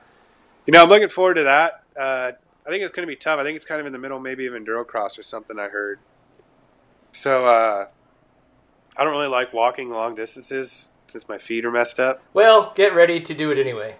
you 0.66 0.74
know, 0.74 0.84
I'm 0.84 0.89
looking 0.89 1.10
forward 1.10 1.36
to 1.36 1.44
that. 1.44 1.84
Uh, 1.98 2.32
I 2.66 2.70
think 2.70 2.84
it's 2.84 2.94
going 2.94 3.08
to 3.08 3.12
be 3.12 3.16
tough. 3.16 3.39
I 3.39 3.44
think 3.44 3.56
it's 3.56 3.66
kind 3.66 3.80
of 3.80 3.88
in 3.88 3.94
the 3.94 4.00
middle, 4.00 4.20
maybe 4.20 4.46
of 4.46 4.54
endurocross 4.54 5.18
or 5.18 5.24
something. 5.24 5.58
I 5.58 5.70
heard. 5.70 6.00
So 7.13 7.46
uh, 7.46 7.88
I 8.98 9.04
don't 9.04 9.13
really 9.13 9.30
like 9.30 9.54
walking 9.54 9.89
long 9.89 10.16
distances 10.16 10.89
since 11.08 11.30
my 11.30 11.38
feet 11.38 11.63
are 11.63 11.72
messed 11.72 12.01
up. 12.01 12.22
well, 12.34 12.74
get 12.75 12.94
ready 12.94 13.22
to 13.22 13.34
do 13.34 13.51
it 13.51 13.58
anyway. 13.58 13.96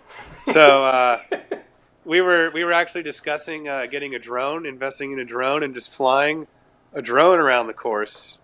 So 0.52 0.84
uh, 0.84 1.22
we 2.06 2.20
were 2.20 2.52
we 2.52 2.66
were 2.66 2.74
actually 2.74 3.04
discussing 3.04 3.70
uh, 3.70 3.86
getting 3.86 4.16
a 4.16 4.20
drone, 4.20 4.66
investing 4.66 5.14
in 5.14 5.20
a 5.20 5.26
drone, 5.26 5.64
and 5.64 5.74
just 5.74 5.94
flying 5.94 6.48
a 6.94 7.02
drone 7.02 7.40
around 7.40 7.68
the 7.68 7.74
course. 7.74 8.40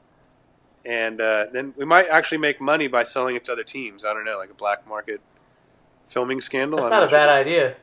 And 0.86 1.22
uh, 1.22 1.46
then 1.52 1.74
we 1.78 1.86
might 1.86 2.08
actually 2.10 2.40
make 2.40 2.60
money 2.60 2.88
by 2.88 3.04
selling 3.04 3.36
it 3.36 3.46
to 3.46 3.54
other 3.54 3.64
teams. 3.64 4.04
I 4.04 4.14
don't 4.14 4.26
know, 4.26 4.38
like 4.38 4.50
a 4.50 4.56
black 4.56 4.88
market 4.88 5.22
filming 6.10 6.42
scandal. 6.42 6.78
That's 6.78 6.86
I'm 6.86 6.92
not 6.92 7.04
a 7.08 7.12
bad 7.12 7.30
idea. 7.30 7.76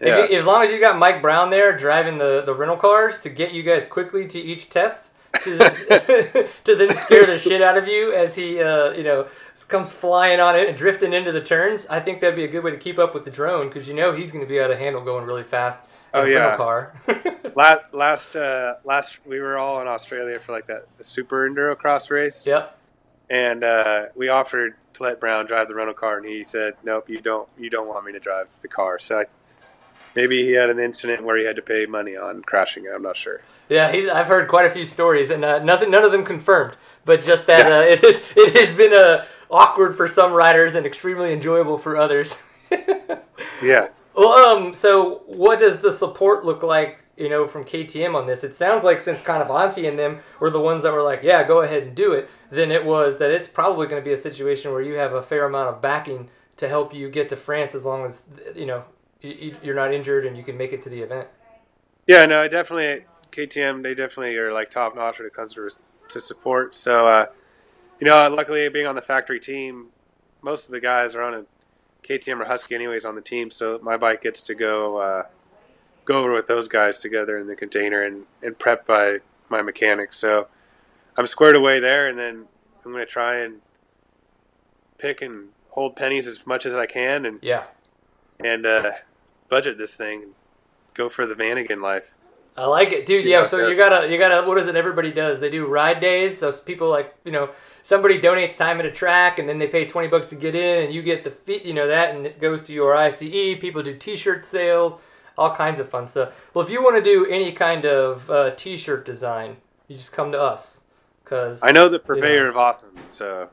Yeah. 0.00 0.24
If 0.24 0.30
as 0.30 0.44
long 0.44 0.62
as 0.62 0.72
you 0.72 0.80
got 0.80 0.98
Mike 0.98 1.22
Brown 1.22 1.50
there 1.50 1.76
driving 1.76 2.18
the, 2.18 2.42
the 2.44 2.54
rental 2.54 2.76
cars 2.76 3.18
to 3.20 3.28
get 3.28 3.52
you 3.52 3.62
guys 3.62 3.84
quickly 3.84 4.26
to 4.28 4.38
each 4.38 4.68
test, 4.68 5.10
to, 5.42 6.48
to 6.64 6.76
then 6.76 6.90
scare 6.96 7.26
the 7.26 7.38
shit 7.38 7.62
out 7.62 7.76
of 7.76 7.86
you 7.86 8.12
as 8.12 8.36
he 8.36 8.60
uh, 8.60 8.90
you 8.92 9.02
know 9.02 9.26
comes 9.68 9.92
flying 9.92 10.40
on 10.40 10.56
it 10.56 10.68
and 10.68 10.76
drifting 10.76 11.12
into 11.12 11.32
the 11.32 11.40
turns, 11.40 11.86
I 11.86 12.00
think 12.00 12.20
that'd 12.20 12.36
be 12.36 12.44
a 12.44 12.48
good 12.48 12.62
way 12.62 12.70
to 12.70 12.76
keep 12.76 12.98
up 12.98 13.14
with 13.14 13.24
the 13.24 13.30
drone 13.30 13.64
because 13.64 13.88
you 13.88 13.94
know 13.94 14.12
he's 14.12 14.30
going 14.30 14.44
to 14.44 14.48
be 14.48 14.58
able 14.58 14.74
to 14.74 14.78
handle 14.78 15.02
going 15.02 15.24
really 15.24 15.42
fast. 15.42 15.78
Oh, 16.14 16.24
yeah. 16.24 16.56
car. 16.56 16.94
last 17.56 17.80
last 17.92 18.36
uh, 18.36 18.74
last 18.84 19.18
we 19.26 19.40
were 19.40 19.58
all 19.58 19.80
in 19.80 19.88
Australia 19.88 20.38
for 20.40 20.52
like 20.52 20.66
that 20.66 20.86
super 21.00 21.48
enduro 21.48 21.76
cross 21.76 22.10
race. 22.10 22.46
yep. 22.46 22.78
And 23.30 23.64
uh, 23.64 24.06
we 24.14 24.28
offered 24.28 24.74
to 24.94 25.02
let 25.02 25.18
Brown 25.18 25.46
drive 25.46 25.66
the 25.68 25.74
rental 25.74 25.94
car, 25.94 26.18
and 26.18 26.26
he 26.26 26.44
said, 26.44 26.74
"Nope, 26.84 27.08
you 27.08 27.20
don't. 27.20 27.48
You 27.58 27.70
don't 27.70 27.88
want 27.88 28.04
me 28.04 28.12
to 28.12 28.20
drive 28.20 28.48
the 28.62 28.68
car." 28.68 28.98
So 28.98 29.20
I, 29.20 29.24
maybe 30.14 30.42
he 30.44 30.52
had 30.52 30.68
an 30.70 30.78
incident 30.78 31.24
where 31.24 31.36
he 31.38 31.44
had 31.44 31.56
to 31.56 31.62
pay 31.62 31.86
money 31.86 32.16
on 32.16 32.42
crashing 32.42 32.84
it. 32.84 32.90
I'm 32.94 33.02
not 33.02 33.16
sure. 33.16 33.40
Yeah, 33.70 33.90
he's, 33.90 34.08
I've 34.10 34.26
heard 34.26 34.46
quite 34.46 34.66
a 34.66 34.70
few 34.70 34.84
stories, 34.84 35.30
and 35.30 35.42
uh, 35.42 35.58
nothing, 35.60 35.90
none 35.90 36.04
of 36.04 36.12
them 36.12 36.22
confirmed. 36.24 36.76
But 37.06 37.22
just 37.22 37.46
that 37.46 37.66
Yeah. 37.66 37.78
uh, 37.78 37.80
it 37.80 38.04
is, 38.04 38.20
it 38.36 38.60
has 38.68 38.76
been 38.76 38.92
uh, 38.92 39.24
awkward 39.50 39.96
for 39.96 40.06
some 40.06 40.32
riders 40.32 40.74
and 40.74 40.84
extremely 40.84 41.32
enjoyable 41.32 41.78
for 41.78 41.96
others. 41.96 42.36
Yeah. 43.62 43.88
Well, 44.14 44.32
um, 44.32 44.74
so 44.74 45.22
what 45.26 45.58
does 45.58 45.80
the 45.80 45.92
support 45.92 46.44
look 46.44 46.62
like, 46.62 47.04
you 47.16 47.28
know, 47.28 47.46
from 47.46 47.64
KTM 47.64 48.14
on 48.14 48.26
this? 48.26 48.44
It 48.44 48.54
sounds 48.54 48.84
like 48.84 49.00
since 49.00 49.20
kind 49.20 49.42
of 49.42 49.48
Antti 49.48 49.88
and 49.88 49.98
them 49.98 50.20
were 50.38 50.50
the 50.50 50.60
ones 50.60 50.82
that 50.84 50.92
were 50.92 51.02
like, 51.02 51.22
yeah, 51.22 51.42
go 51.42 51.62
ahead 51.62 51.82
and 51.82 51.94
do 51.94 52.12
it, 52.12 52.30
then 52.50 52.70
it 52.70 52.84
was 52.84 53.18
that 53.18 53.30
it's 53.30 53.48
probably 53.48 53.86
going 53.86 54.00
to 54.00 54.04
be 54.04 54.12
a 54.12 54.16
situation 54.16 54.72
where 54.72 54.82
you 54.82 54.94
have 54.94 55.12
a 55.12 55.22
fair 55.22 55.46
amount 55.46 55.68
of 55.68 55.82
backing 55.82 56.28
to 56.56 56.68
help 56.68 56.94
you 56.94 57.10
get 57.10 57.28
to 57.28 57.36
France 57.36 57.74
as 57.74 57.84
long 57.84 58.06
as, 58.06 58.24
you 58.54 58.66
know, 58.66 58.84
you're 59.20 59.74
not 59.74 59.92
injured 59.92 60.26
and 60.26 60.36
you 60.36 60.44
can 60.44 60.56
make 60.56 60.72
it 60.72 60.82
to 60.82 60.88
the 60.88 61.00
event. 61.00 61.28
Yeah, 62.06 62.24
no, 62.26 62.42
I 62.42 62.48
definitely 62.48 63.06
KTM. 63.32 63.82
They 63.82 63.94
definitely 63.94 64.36
are 64.36 64.52
like 64.52 64.70
top 64.70 64.94
notch 64.94 65.18
when 65.18 65.26
it 65.26 65.34
comes 65.34 65.54
to 65.54 65.70
to 66.08 66.20
support. 66.20 66.74
So, 66.74 67.08
uh, 67.08 67.26
you 67.98 68.06
know, 68.06 68.28
luckily 68.28 68.68
being 68.68 68.86
on 68.86 68.94
the 68.94 69.02
factory 69.02 69.40
team, 69.40 69.88
most 70.42 70.66
of 70.66 70.72
the 70.72 70.80
guys 70.80 71.14
are 71.14 71.22
on 71.22 71.34
a 71.34 71.44
KTM 72.06 72.40
or 72.40 72.44
Husky 72.44 72.74
anyways 72.74 73.04
on 73.04 73.14
the 73.14 73.20
team. 73.20 73.50
So 73.50 73.78
my 73.82 73.96
bike 73.96 74.22
gets 74.22 74.40
to 74.42 74.54
go 74.54 74.96
uh, 74.98 75.22
go 76.04 76.18
over 76.20 76.32
with 76.32 76.46
those 76.46 76.68
guys 76.68 76.98
together 77.00 77.36
in 77.38 77.46
the 77.46 77.56
container 77.56 78.02
and 78.02 78.24
and 78.42 78.58
prep 78.58 78.86
by 78.86 79.18
my 79.48 79.62
mechanics. 79.62 80.16
So 80.16 80.48
I'm 81.16 81.26
squared 81.26 81.56
away 81.56 81.80
there, 81.80 82.06
and 82.08 82.18
then 82.18 82.46
I'm 82.84 82.92
going 82.92 83.04
to 83.04 83.10
try 83.10 83.36
and 83.36 83.60
pick 84.98 85.22
and 85.22 85.48
hold 85.70 85.96
pennies 85.96 86.26
as 86.26 86.46
much 86.46 86.66
as 86.66 86.74
I 86.74 86.86
can, 86.86 87.24
and 87.26 87.38
Yeah. 87.42 87.64
and 88.40 88.64
uh, 88.66 88.92
budget 89.48 89.78
this 89.78 89.96
thing. 89.96 90.34
Go 90.94 91.08
for 91.08 91.26
the 91.26 91.34
Vanagon 91.34 91.80
life. 91.82 92.14
I 92.56 92.66
like 92.66 92.92
it, 92.92 93.04
dude. 93.04 93.24
Yeah, 93.24 93.40
Yeah, 93.40 93.46
so 93.46 93.58
yeah. 93.58 93.68
you 93.68 93.76
gotta, 93.76 94.08
you 94.08 94.18
gotta. 94.18 94.46
What 94.46 94.58
is 94.58 94.68
it? 94.68 94.76
Everybody 94.76 95.10
does. 95.12 95.40
They 95.40 95.50
do 95.50 95.66
ride 95.66 96.00
days. 96.00 96.38
So 96.38 96.52
people 96.52 96.88
like, 96.88 97.14
you 97.24 97.32
know, 97.32 97.50
somebody 97.82 98.20
donates 98.20 98.56
time 98.56 98.78
at 98.78 98.86
a 98.86 98.92
track, 98.92 99.38
and 99.38 99.48
then 99.48 99.58
they 99.58 99.66
pay 99.66 99.86
twenty 99.86 100.08
bucks 100.08 100.26
to 100.26 100.36
get 100.36 100.54
in, 100.54 100.84
and 100.84 100.94
you 100.94 101.02
get 101.02 101.24
the 101.24 101.30
fee, 101.30 101.62
you 101.64 101.74
know 101.74 101.88
that, 101.88 102.14
and 102.14 102.26
it 102.26 102.40
goes 102.40 102.62
to 102.68 102.72
your 102.72 102.96
ICE. 102.96 103.18
People 103.60 103.82
do 103.82 103.96
T-shirt 103.96 104.46
sales, 104.46 104.96
all 105.36 105.54
kinds 105.54 105.80
of 105.80 105.88
fun 105.88 106.06
stuff. 106.06 106.48
Well, 106.54 106.64
if 106.64 106.70
you 106.70 106.82
want 106.82 106.96
to 106.96 107.02
do 107.02 107.26
any 107.26 107.50
kind 107.50 107.84
of 107.84 108.30
uh, 108.30 108.50
T-shirt 108.54 109.04
design, 109.04 109.56
you 109.88 109.96
just 109.96 110.12
come 110.12 110.30
to 110.30 110.40
us, 110.40 110.82
cause 111.24 111.60
I 111.62 111.72
know 111.72 111.88
the 111.88 111.98
purveyor 111.98 112.44
know. 112.44 112.50
of 112.50 112.56
awesome, 112.56 112.96
so 113.08 113.50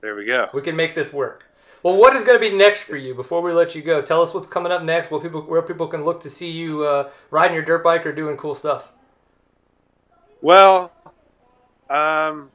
there 0.00 0.14
we 0.14 0.24
go. 0.24 0.48
we 0.54 0.62
can 0.62 0.76
make 0.76 0.94
this 0.94 1.12
work. 1.12 1.45
Well, 1.82 1.96
what 1.96 2.16
is 2.16 2.24
going 2.24 2.40
to 2.40 2.50
be 2.50 2.54
next 2.56 2.82
for 2.82 2.96
you 2.96 3.14
before 3.14 3.42
we 3.42 3.52
let 3.52 3.74
you 3.74 3.82
go? 3.82 4.02
Tell 4.02 4.22
us 4.22 4.34
what's 4.34 4.46
coming 4.46 4.72
up 4.72 4.82
next. 4.82 5.10
Where 5.10 5.20
people, 5.20 5.42
where 5.42 5.62
people 5.62 5.86
can 5.86 6.04
look 6.04 6.20
to 6.22 6.30
see 6.30 6.50
you 6.50 6.84
uh, 6.84 7.10
riding 7.30 7.54
your 7.54 7.64
dirt 7.64 7.84
bike 7.84 8.04
or 8.06 8.12
doing 8.12 8.36
cool 8.36 8.54
stuff. 8.54 8.90
Well, 10.40 10.92
um, 11.88 12.50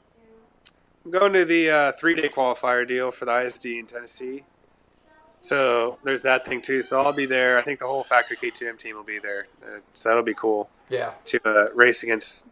I'm 1.05 1.11
going 1.11 1.33
to 1.33 1.45
the 1.45 1.69
uh, 1.69 1.91
three-day 1.93 2.29
qualifier 2.29 2.87
deal 2.87 3.11
for 3.11 3.25
the 3.25 3.45
ISD 3.45 3.65
in 3.67 3.85
Tennessee. 3.85 4.43
So 5.39 5.97
there's 6.03 6.21
that 6.23 6.45
thing 6.45 6.61
too. 6.61 6.83
So 6.83 7.01
I'll 7.01 7.13
be 7.13 7.25
there. 7.25 7.57
I 7.57 7.63
think 7.63 7.79
the 7.79 7.87
whole 7.87 8.03
Factory 8.03 8.37
KTM 8.37 8.77
team 8.77 8.95
will 8.95 9.03
be 9.03 9.17
there. 9.17 9.47
Uh, 9.63 9.79
so 9.93 10.09
that'll 10.09 10.23
be 10.23 10.35
cool 10.35 10.69
Yeah. 10.89 11.11
to 11.25 11.39
uh, 11.45 11.73
race 11.73 12.03
against 12.03 12.45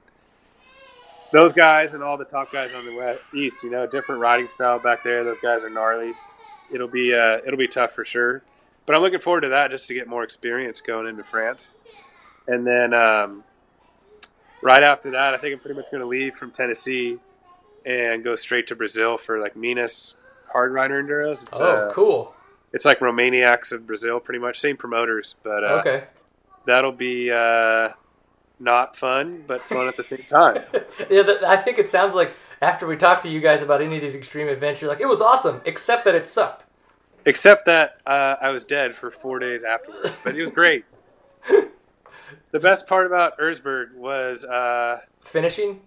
those 1.32 1.54
guys 1.54 1.94
and 1.94 2.02
all 2.02 2.18
the 2.18 2.26
top 2.26 2.52
guys 2.52 2.74
on 2.74 2.86
the 2.86 2.96
west, 2.96 3.22
east. 3.36 3.58
You 3.62 3.70
know, 3.70 3.86
different 3.86 4.22
riding 4.22 4.48
style 4.48 4.80
back 4.80 5.04
there. 5.04 5.24
Those 5.24 5.38
guys 5.38 5.64
are 5.64 5.70
gnarly. 5.70 6.14
It'll 6.72 6.88
be 6.88 7.14
uh, 7.14 7.40
it'll 7.46 7.58
be 7.58 7.68
tough 7.68 7.92
for 7.94 8.06
sure. 8.06 8.44
But 8.86 8.96
I'm 8.96 9.02
looking 9.02 9.20
forward 9.20 9.42
to 9.42 9.50
that 9.50 9.72
just 9.72 9.88
to 9.88 9.94
get 9.94 10.08
more 10.08 10.24
experience 10.24 10.82
going 10.82 11.08
into 11.08 11.24
France. 11.24 11.76
And 12.48 12.66
then 12.66 12.94
um, 12.94 13.44
right 14.64 14.82
after 14.84 15.12
that, 15.12 15.34
I 15.34 15.38
think 15.38 15.54
I'm 15.54 15.60
pretty 15.60 15.80
much 15.80 15.92
going 15.92 16.02
to 16.02 16.08
leave 16.08 16.34
from 16.34 16.52
Tennessee 16.52 17.18
and 17.86 18.24
go 18.24 18.36
straight 18.36 18.68
to 18.68 18.76
Brazil 18.76 19.18
for 19.18 19.40
like 19.40 19.56
Minas 19.56 20.16
Hard 20.52 20.74
Rider 20.74 21.02
Enduros. 21.04 21.44
It's, 21.44 21.60
Oh, 21.60 21.88
uh, 21.88 21.94
cool. 21.94 22.34
it's 22.74 22.86
like 22.86 23.00
Romaniacs 23.00 23.72
of 23.72 23.86
Brazil, 23.86 24.20
pretty 24.20 24.40
much 24.40 24.60
same 24.60 24.76
promoters, 24.76 25.36
but 25.44 25.64
uh, 25.64 25.68
Okay. 25.82 26.04
that'll 26.66 26.92
be 26.92 27.32
uh, 27.32 27.90
not 28.60 28.96
fun, 28.96 29.44
but 29.48 29.62
fun 29.62 29.88
at 29.88 29.96
the 29.96 30.04
same 30.04 30.24
time. 30.24 30.64
yeah, 31.10 31.24
I 31.46 31.58
think 31.58 31.78
it 31.78 31.90
sounds 31.90 32.16
like 32.16 32.34
after 32.62 32.86
we 32.88 32.98
talked 32.98 33.22
to 33.24 33.30
you 33.30 33.40
guys 33.40 33.62
about 33.62 33.82
any 33.82 33.96
of 33.96 34.02
these 34.02 34.16
extreme 34.16 34.48
events, 34.48 34.82
you're 34.82 34.90
like, 34.90 35.02
it 35.02 35.08
was 35.08 35.22
awesome, 35.22 35.62
except 35.66 36.06
that 36.06 36.16
it 36.16 36.28
sucked. 36.28 36.66
Except 37.26 37.66
that 37.66 38.00
uh, 38.06 38.36
I 38.42 38.50
was 38.50 38.66
dead 38.66 38.96
for 38.96 39.12
four 39.12 39.40
days 39.40 39.64
afterwards, 39.64 40.14
but 40.24 40.36
it 40.36 40.42
was 40.42 40.50
great. 40.52 40.86
the 42.52 42.60
best 42.60 42.88
part 42.88 43.06
about 43.06 43.38
Erzberg 43.40 43.94
was, 43.96 44.44
uh, 44.46 45.02
Finishing? 45.22 45.82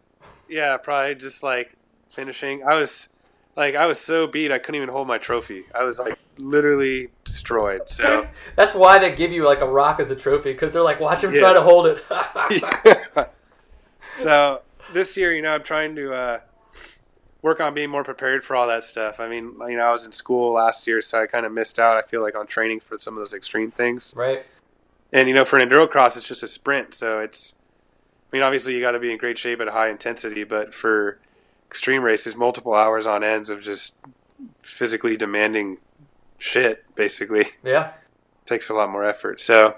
yeah, 0.48 0.76
probably 0.76 1.14
just 1.14 1.42
like 1.42 1.72
finishing. 2.10 2.62
I 2.62 2.74
was 2.74 3.08
like, 3.56 3.74
I 3.74 3.86
was 3.86 3.98
so 3.98 4.26
beat 4.26 4.52
I 4.52 4.58
couldn't 4.58 4.76
even 4.76 4.88
hold 4.90 5.08
my 5.08 5.18
trophy. 5.18 5.64
I 5.74 5.84
was 5.84 5.98
like 5.98 6.18
literally 6.36 7.08
destroyed. 7.24 7.82
So. 7.86 8.26
That's 8.56 8.74
why 8.74 8.98
they 8.98 9.14
give 9.14 9.32
you 9.32 9.46
like 9.46 9.60
a 9.60 9.66
rock 9.66 10.00
as 10.00 10.10
a 10.10 10.16
trophy 10.16 10.52
because 10.52 10.72
they're 10.72 10.82
like, 10.82 11.00
watch 11.00 11.24
him 11.24 11.32
Yeah. 11.34 11.40
try 11.40 11.52
to 11.54 11.62
hold 11.62 11.86
it. 11.86 13.30
so 14.16 14.60
this 14.92 15.16
year, 15.16 15.34
you 15.34 15.42
know, 15.42 15.54
I'm 15.54 15.62
trying 15.62 15.94
to 15.96 16.12
uh, 16.14 16.40
work 17.42 17.60
on 17.60 17.74
being 17.74 17.90
more 17.90 18.04
prepared 18.04 18.44
for 18.44 18.54
all 18.56 18.68
that 18.68 18.84
stuff. 18.84 19.18
I 19.20 19.28
mean, 19.28 19.54
you 19.68 19.76
know, 19.76 19.82
I 19.84 19.90
was 19.90 20.06
in 20.06 20.12
school 20.12 20.54
last 20.54 20.86
year, 20.86 21.00
so 21.00 21.20
I 21.22 21.26
kind 21.26 21.44
of 21.44 21.52
missed 21.52 21.78
out. 21.78 21.96
I 21.96 22.02
feel 22.06 22.22
like 22.22 22.36
on 22.36 22.46
training 22.46 22.80
for 22.80 22.96
some 22.98 23.14
of 23.14 23.20
those 23.20 23.34
extreme 23.34 23.70
things. 23.70 24.14
right? 24.16 24.44
And 25.12 25.28
you 25.28 25.34
know, 25.34 25.44
for 25.44 25.58
an 25.58 25.68
enduro 25.68 25.88
cross, 25.90 26.16
it's 26.16 26.26
just 26.26 26.42
a 26.42 26.46
sprint, 26.46 26.94
so 26.94 27.18
it's. 27.20 27.54
I 28.32 28.36
mean, 28.36 28.42
obviously, 28.42 28.74
you 28.74 28.80
got 28.80 28.92
to 28.92 28.98
be 28.98 29.12
in 29.12 29.18
great 29.18 29.36
shape 29.36 29.60
at 29.60 29.68
high 29.68 29.90
intensity, 29.90 30.42
but 30.44 30.72
for 30.72 31.18
extreme 31.68 32.02
races, 32.02 32.34
multiple 32.34 32.72
hours 32.74 33.06
on 33.06 33.22
ends 33.22 33.50
of 33.50 33.60
just 33.60 33.94
physically 34.62 35.18
demanding 35.18 35.76
shit, 36.38 36.82
basically, 36.94 37.48
Yeah. 37.62 37.92
takes 38.46 38.70
a 38.70 38.74
lot 38.74 38.88
more 38.90 39.04
effort. 39.04 39.38
So, 39.40 39.76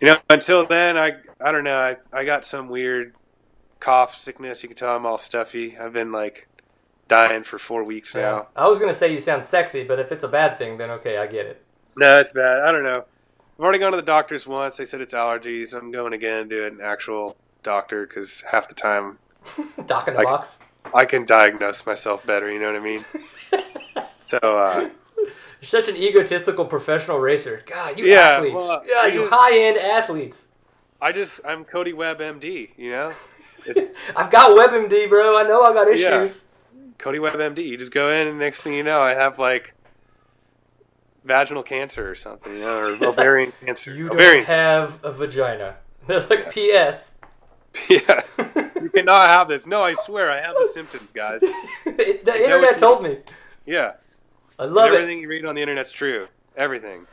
you 0.00 0.06
know, 0.06 0.16
until 0.30 0.64
then, 0.64 0.96
I 0.96 1.16
I 1.42 1.52
don't 1.52 1.64
know. 1.64 1.76
I 1.78 1.96
I 2.12 2.24
got 2.24 2.44
some 2.46 2.68
weird 2.68 3.14
cough, 3.80 4.14
sickness. 4.18 4.62
You 4.62 4.70
can 4.70 4.76
tell 4.76 4.96
I'm 4.96 5.04
all 5.04 5.18
stuffy. 5.18 5.76
I've 5.76 5.92
been 5.92 6.10
like 6.12 6.48
dying 7.10 7.42
for 7.42 7.58
four 7.58 7.82
weeks 7.84 8.14
Yeah. 8.14 8.20
now. 8.22 8.46
I 8.56 8.68
was 8.68 8.78
gonna 8.78 8.94
say 8.94 9.12
you 9.12 9.18
sound 9.18 9.44
sexy, 9.44 9.84
but 9.84 9.98
if 9.98 10.12
it's 10.12 10.24
a 10.24 10.28
bad 10.28 10.56
thing, 10.56 10.78
then 10.78 10.90
okay, 10.92 11.18
I 11.18 11.26
get 11.26 11.44
it. 11.44 11.62
No, 11.96 12.18
it's 12.20 12.32
bad. 12.32 12.60
I 12.62 12.72
don't 12.72 12.84
know. 12.84 13.04
I've 13.58 13.60
already 13.64 13.78
gone 13.80 13.90
to 13.90 13.96
the 13.96 14.02
doctors 14.02 14.46
once. 14.46 14.76
They 14.78 14.84
said 14.86 15.00
it's 15.02 15.12
allergies. 15.12 15.74
I'm 15.74 15.90
going 15.90 16.12
again 16.14 16.48
to 16.48 16.66
an 16.66 16.78
actual 16.82 17.36
doctor 17.62 18.06
because 18.06 18.42
half 18.50 18.68
the 18.68 18.74
time 18.74 19.18
Doc 19.86 20.08
in 20.08 20.14
the 20.14 20.18
Like- 20.20 20.26
box. 20.28 20.58
I 20.94 21.04
can 21.04 21.26
diagnose 21.26 21.84
myself 21.84 22.24
better. 22.24 22.50
You 22.50 22.58
know 22.58 22.66
what 22.72 22.76
I 22.76 22.80
mean? 22.80 23.04
So, 24.28 24.38
uh, 24.42 24.86
You're 25.18 25.28
such 25.68 25.88
an 25.88 25.96
egotistical 25.96 26.64
professional 26.64 27.18
racer. 27.18 27.62
God, 27.66 27.98
you 27.98 28.06
Yeah, 28.06 28.36
athletes. 28.36 28.54
well, 28.54 28.82
yeah, 28.86 29.06
you 29.06 29.28
high 29.28 29.58
end 29.58 29.76
athletes. 29.76 30.46
I 31.02 31.10
just 31.10 31.40
I'm 31.44 31.64
Cody 31.64 31.92
Webb, 31.92 32.20
MD. 32.20 32.70
You 32.76 32.92
know, 32.92 33.12
it's 33.66 33.80
I've 34.16 34.30
got 34.30 34.56
WebMD, 34.56 35.08
bro. 35.08 35.36
I 35.36 35.42
know 35.42 35.62
I 35.64 35.74
got 35.74 35.88
issues. 35.88 36.42
Yeah. 37.00 37.04
Cody 37.04 37.18
Webb, 37.18 37.34
MD. 37.34 37.66
You 37.66 37.76
just 37.76 37.92
go 37.92 38.10
in, 38.10 38.26
and 38.26 38.38
next 38.38 38.62
thing 38.62 38.74
you 38.74 38.82
know, 38.82 39.00
I 39.00 39.14
have 39.14 39.38
like 39.38 39.74
vaginal 41.24 41.62
cancer 41.62 42.10
or 42.10 42.14
something, 42.14 42.52
you 42.52 42.60
know, 42.60 42.78
or 42.78 42.86
ovarian 43.08 43.52
cancer. 43.64 43.94
You 43.94 44.08
don't 44.08 44.16
ovarian 44.16 44.44
have 44.44 44.98
a 45.04 45.12
vagina. 45.12 45.76
They're 46.06 46.20
like 46.20 46.52
P.S. 46.52 47.16
P.S. 47.72 48.48
You 48.80 48.88
cannot 48.88 49.26
have 49.26 49.46
this. 49.46 49.66
No, 49.66 49.82
I 49.82 49.92
swear, 49.92 50.30
I 50.30 50.40
have 50.40 50.54
the 50.54 50.70
symptoms, 50.72 51.12
guys. 51.12 51.40
the 51.84 52.20
know 52.24 52.34
internet 52.34 52.78
told 52.78 53.02
me. 53.02 53.18
Yeah. 53.66 53.92
I 54.58 54.64
love 54.64 54.90
it. 54.90 54.94
Everything 54.94 55.20
you 55.20 55.28
read 55.28 55.44
on 55.44 55.54
the 55.54 55.60
internet's 55.60 55.92
true. 55.92 56.28
Everything. 56.56 57.06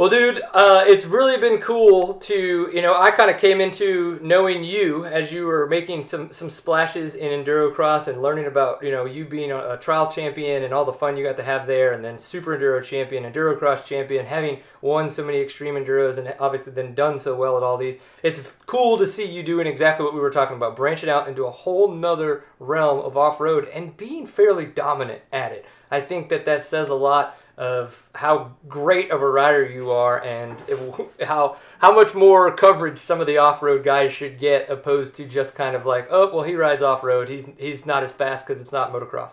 Well, 0.00 0.08
dude, 0.08 0.40
uh, 0.54 0.82
it's 0.86 1.04
really 1.04 1.36
been 1.36 1.60
cool 1.60 2.14
to 2.14 2.70
you 2.72 2.80
know. 2.80 2.98
I 2.98 3.10
kind 3.10 3.30
of 3.30 3.36
came 3.36 3.60
into 3.60 4.18
knowing 4.22 4.64
you 4.64 5.04
as 5.04 5.30
you 5.30 5.44
were 5.44 5.66
making 5.66 6.04
some 6.04 6.32
some 6.32 6.48
splashes 6.48 7.14
in 7.14 7.28
enduro 7.28 7.74
cross 7.74 8.08
and 8.08 8.22
learning 8.22 8.46
about 8.46 8.82
you 8.82 8.92
know 8.92 9.04
you 9.04 9.26
being 9.26 9.52
a, 9.52 9.74
a 9.74 9.76
trial 9.76 10.10
champion 10.10 10.62
and 10.62 10.72
all 10.72 10.86
the 10.86 10.92
fun 10.94 11.18
you 11.18 11.22
got 11.22 11.36
to 11.36 11.42
have 11.42 11.66
there, 11.66 11.92
and 11.92 12.02
then 12.02 12.18
super 12.18 12.56
enduro 12.56 12.82
champion, 12.82 13.30
enduro 13.30 13.58
cross 13.58 13.86
champion, 13.86 14.24
having 14.24 14.60
won 14.80 15.10
so 15.10 15.22
many 15.22 15.38
extreme 15.38 15.74
enduros 15.74 16.16
and 16.16 16.34
obviously 16.40 16.72
then 16.72 16.94
done 16.94 17.18
so 17.18 17.34
well 17.34 17.58
at 17.58 17.62
all 17.62 17.76
these. 17.76 17.98
It's 18.22 18.40
cool 18.64 18.96
to 18.96 19.06
see 19.06 19.26
you 19.26 19.42
doing 19.42 19.66
exactly 19.66 20.06
what 20.06 20.14
we 20.14 20.20
were 20.20 20.30
talking 20.30 20.56
about, 20.56 20.76
branching 20.76 21.10
out 21.10 21.28
into 21.28 21.44
a 21.44 21.50
whole 21.50 21.92
nother 21.92 22.44
realm 22.58 23.00
of 23.00 23.18
off 23.18 23.38
road 23.38 23.68
and 23.68 23.98
being 23.98 24.24
fairly 24.24 24.64
dominant 24.64 25.20
at 25.30 25.52
it. 25.52 25.66
I 25.90 26.00
think 26.00 26.30
that 26.30 26.46
that 26.46 26.62
says 26.62 26.88
a 26.88 26.94
lot 26.94 27.36
of 27.60 28.08
how 28.14 28.50
great 28.66 29.10
of 29.10 29.20
a 29.20 29.28
rider 29.28 29.62
you 29.62 29.90
are 29.90 30.24
and 30.24 30.56
it, 30.66 31.26
how 31.26 31.58
how 31.80 31.94
much 31.94 32.14
more 32.14 32.50
coverage 32.50 32.96
some 32.96 33.20
of 33.20 33.26
the 33.26 33.36
off-road 33.36 33.84
guys 33.84 34.14
should 34.14 34.38
get 34.38 34.70
opposed 34.70 35.14
to 35.14 35.26
just 35.26 35.54
kind 35.54 35.76
of 35.76 35.84
like 35.84 36.06
oh 36.08 36.34
well 36.34 36.42
he 36.42 36.54
rides 36.54 36.80
off-road. 36.80 37.28
He's 37.28 37.44
he's 37.58 37.84
not 37.84 38.02
as 38.02 38.12
fast 38.12 38.46
because 38.46 38.62
it's 38.62 38.72
not 38.72 38.94
motocross. 38.94 39.32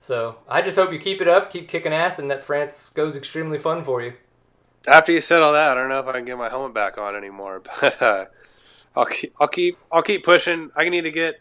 So 0.00 0.38
i 0.48 0.60
just 0.60 0.76
hope 0.76 0.92
you 0.92 0.98
keep 0.98 1.20
it 1.20 1.28
up 1.28 1.52
keep 1.52 1.68
kicking 1.68 1.92
ass 1.92 2.18
and 2.18 2.28
that 2.32 2.42
france 2.42 2.90
goes 2.94 3.16
extremely 3.16 3.60
fun 3.60 3.84
for 3.84 4.02
you. 4.02 4.14
After 4.88 5.12
you 5.12 5.20
said 5.20 5.40
all 5.40 5.52
that, 5.52 5.70
I 5.70 5.74
don't 5.74 5.88
know 5.88 6.00
if 6.00 6.06
I 6.08 6.12
can 6.12 6.24
get 6.24 6.36
my 6.36 6.48
helmet 6.48 6.74
back 6.74 6.98
on 6.98 7.14
anymore, 7.14 7.62
but 7.80 8.02
uh, 8.02 8.24
I'll 8.96 9.06
keep, 9.06 9.34
I'll 9.40 9.48
keep, 9.48 9.78
I'll 9.92 10.02
keep 10.02 10.24
pushing. 10.24 10.70
I 10.74 10.88
need 10.88 11.02
to 11.02 11.12
get 11.12 11.40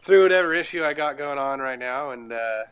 through 0.00 0.24
whatever 0.24 0.52
issue 0.52 0.82
I 0.82 0.94
got 0.94 1.18
going 1.18 1.38
on 1.38 1.60
right 1.60 1.78
now, 1.78 2.10
and 2.10 2.32
uh, 2.32 2.62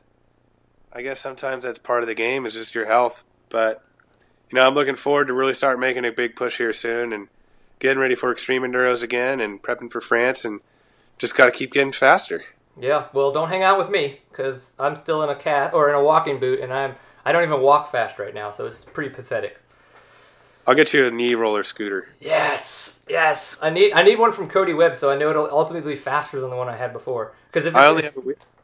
I 0.92 1.02
guess 1.02 1.20
sometimes 1.20 1.64
that's 1.64 1.78
part 1.78 2.02
of 2.02 2.08
the 2.08 2.14
game 2.14 2.46
is 2.46 2.54
just 2.54 2.74
your 2.74 2.86
health. 2.86 3.24
But 3.48 3.84
you 4.50 4.56
know, 4.56 4.66
I'm 4.66 4.74
looking 4.74 4.96
forward 4.96 5.28
to 5.28 5.34
really 5.34 5.54
start 5.54 5.78
making 5.78 6.04
a 6.04 6.12
big 6.12 6.36
push 6.36 6.58
here 6.58 6.72
soon 6.72 7.12
and 7.12 7.28
getting 7.78 7.98
ready 7.98 8.14
for 8.14 8.32
extreme 8.32 8.62
enduros 8.62 9.02
again 9.02 9.40
and 9.40 9.62
prepping 9.62 9.90
for 9.90 10.00
France 10.00 10.44
and 10.44 10.60
just 11.18 11.36
got 11.36 11.44
to 11.46 11.50
keep 11.50 11.72
getting 11.72 11.92
faster. 11.92 12.44
yeah 12.80 13.06
well 13.12 13.32
don't 13.32 13.48
hang 13.48 13.62
out 13.62 13.76
with 13.76 13.90
me 13.90 14.20
because 14.30 14.72
i'm 14.78 14.94
still 14.94 15.22
in 15.22 15.28
a 15.28 15.34
cat 15.34 15.74
or 15.74 15.88
in 15.88 15.94
a 15.96 16.02
walking 16.02 16.38
boot 16.38 16.60
and 16.60 16.72
i'm 16.72 16.94
i 17.24 17.32
don't 17.32 17.42
even 17.42 17.60
walk 17.60 17.90
fast 17.90 18.18
right 18.20 18.32
now 18.34 18.50
so 18.52 18.66
it's 18.66 18.84
pretty 18.84 19.10
pathetic 19.10 19.58
I'll 20.66 20.74
get 20.74 20.92
you 20.92 21.06
a 21.06 21.10
knee 21.10 21.34
roller 21.34 21.64
scooter. 21.64 22.08
Yes, 22.20 23.00
yes. 23.08 23.56
I 23.62 23.70
need 23.70 23.94
I 23.94 24.02
need 24.02 24.18
one 24.18 24.32
from 24.32 24.50
Cody 24.50 24.74
Webb, 24.74 24.96
so 24.96 25.10
I 25.10 25.16
know 25.16 25.30
it'll 25.30 25.48
ultimately 25.50 25.94
be 25.94 25.98
faster 25.98 26.38
than 26.42 26.50
the 26.50 26.56
one 26.56 26.68
I 26.68 26.76
had 26.76 26.92
before. 26.92 27.32
Because 27.50 27.64
if 27.64 27.72
it's, 27.72 27.78
I 27.78 27.86
only 27.86 28.02
have 28.02 28.14
a 28.18 28.20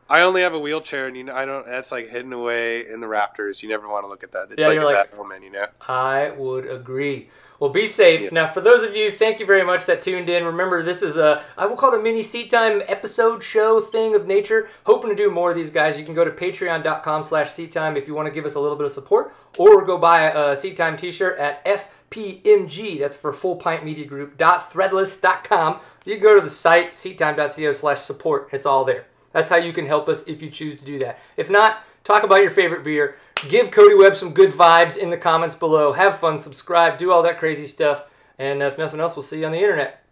I 0.08 0.20
only 0.20 0.42
have 0.42 0.52
a 0.54 0.58
wheelchair, 0.58 1.06
and 1.06 1.16
you 1.16 1.24
know, 1.24 1.34
I 1.34 1.44
don't. 1.46 1.64
That's 1.66 1.90
like 1.90 2.10
hidden 2.10 2.32
away 2.32 2.86
in 2.88 3.00
the 3.00 3.08
rafters. 3.08 3.62
You 3.62 3.68
never 3.70 3.88
want 3.88 4.04
to 4.04 4.08
look 4.08 4.22
at 4.22 4.32
that. 4.32 4.48
It's 4.50 4.60
Yeah, 4.60 4.68
like 4.68 4.74
you're 4.74 4.84
a 4.90 4.94
like- 4.94 5.18
omen, 5.18 5.42
you 5.42 5.50
know. 5.50 5.66
I 5.88 6.30
would 6.36 6.66
agree. 6.66 7.30
Well, 7.60 7.70
be 7.70 7.86
safe. 7.86 8.20
Yeah. 8.20 8.28
Now, 8.32 8.46
for 8.48 8.60
those 8.60 8.82
of 8.82 8.94
you, 8.96 9.10
thank 9.12 9.38
you 9.40 9.46
very 9.46 9.64
much 9.64 9.86
that 9.86 10.02
tuned 10.02 10.28
in. 10.28 10.44
Remember, 10.44 10.82
this 10.82 11.02
is 11.02 11.16
a, 11.16 11.42
I 11.56 11.66
will 11.66 11.76
call 11.76 11.94
it 11.94 12.00
a 12.00 12.02
mini 12.02 12.20
seat 12.22 12.50
time 12.50 12.82
episode 12.88 13.42
show 13.42 13.80
thing 13.80 14.14
of 14.14 14.26
nature. 14.26 14.68
Hoping 14.84 15.08
to 15.10 15.16
do 15.16 15.30
more 15.30 15.50
of 15.50 15.56
these 15.56 15.70
guys. 15.70 15.96
You 15.96 16.04
can 16.04 16.14
go 16.14 16.24
to 16.24 16.30
patreon.com 16.32 17.22
slash 17.22 17.52
seat 17.52 17.70
time 17.72 17.96
if 17.96 18.06
you 18.08 18.14
want 18.14 18.26
to 18.26 18.34
give 18.34 18.44
us 18.44 18.54
a 18.56 18.60
little 18.60 18.76
bit 18.76 18.86
of 18.86 18.92
support, 18.92 19.34
or 19.56 19.84
go 19.86 19.96
buy 19.96 20.24
a 20.30 20.56
seat 20.56 20.76
time 20.76 20.96
t-shirt 20.96 21.38
at 21.38 21.64
FPMG. 21.64 22.98
That's 22.98 23.16
for 23.16 23.32
Full 23.32 23.56
Pint 23.56 23.84
Media 23.84 24.04
Group. 24.04 24.36
Threadless.com. 24.36 25.80
You 26.04 26.14
can 26.16 26.22
go 26.22 26.34
to 26.34 26.40
the 26.44 26.50
site, 26.50 26.92
seattime.co 26.92 27.72
slash 27.72 28.00
support. 28.00 28.48
It's 28.52 28.66
all 28.66 28.84
there. 28.84 29.06
That's 29.34 29.50
how 29.50 29.56
you 29.56 29.72
can 29.72 29.86
help 29.86 30.08
us 30.08 30.22
if 30.26 30.40
you 30.40 30.48
choose 30.48 30.78
to 30.78 30.84
do 30.86 30.98
that. 31.00 31.18
If 31.36 31.50
not, 31.50 31.80
talk 32.04 32.22
about 32.22 32.40
your 32.40 32.52
favorite 32.52 32.84
beer. 32.84 33.16
Give 33.48 33.70
Cody 33.70 33.96
Webb 33.96 34.14
some 34.14 34.32
good 34.32 34.52
vibes 34.52 34.96
in 34.96 35.10
the 35.10 35.18
comments 35.18 35.56
below. 35.56 35.92
Have 35.92 36.20
fun, 36.20 36.38
subscribe, 36.38 36.98
do 36.98 37.12
all 37.12 37.22
that 37.24 37.40
crazy 37.40 37.66
stuff. 37.66 38.04
And 38.38 38.62
if 38.62 38.78
nothing 38.78 39.00
else, 39.00 39.16
we'll 39.16 39.24
see 39.24 39.40
you 39.40 39.46
on 39.46 39.52
the 39.52 39.58
internet. 39.58 40.02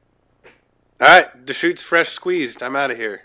All 1.00 1.08
right, 1.08 1.46
Deschutes 1.46 1.82
fresh 1.82 2.10
squeezed. 2.10 2.62
I'm 2.62 2.76
out 2.76 2.90
of 2.90 2.96
here. 2.96 3.22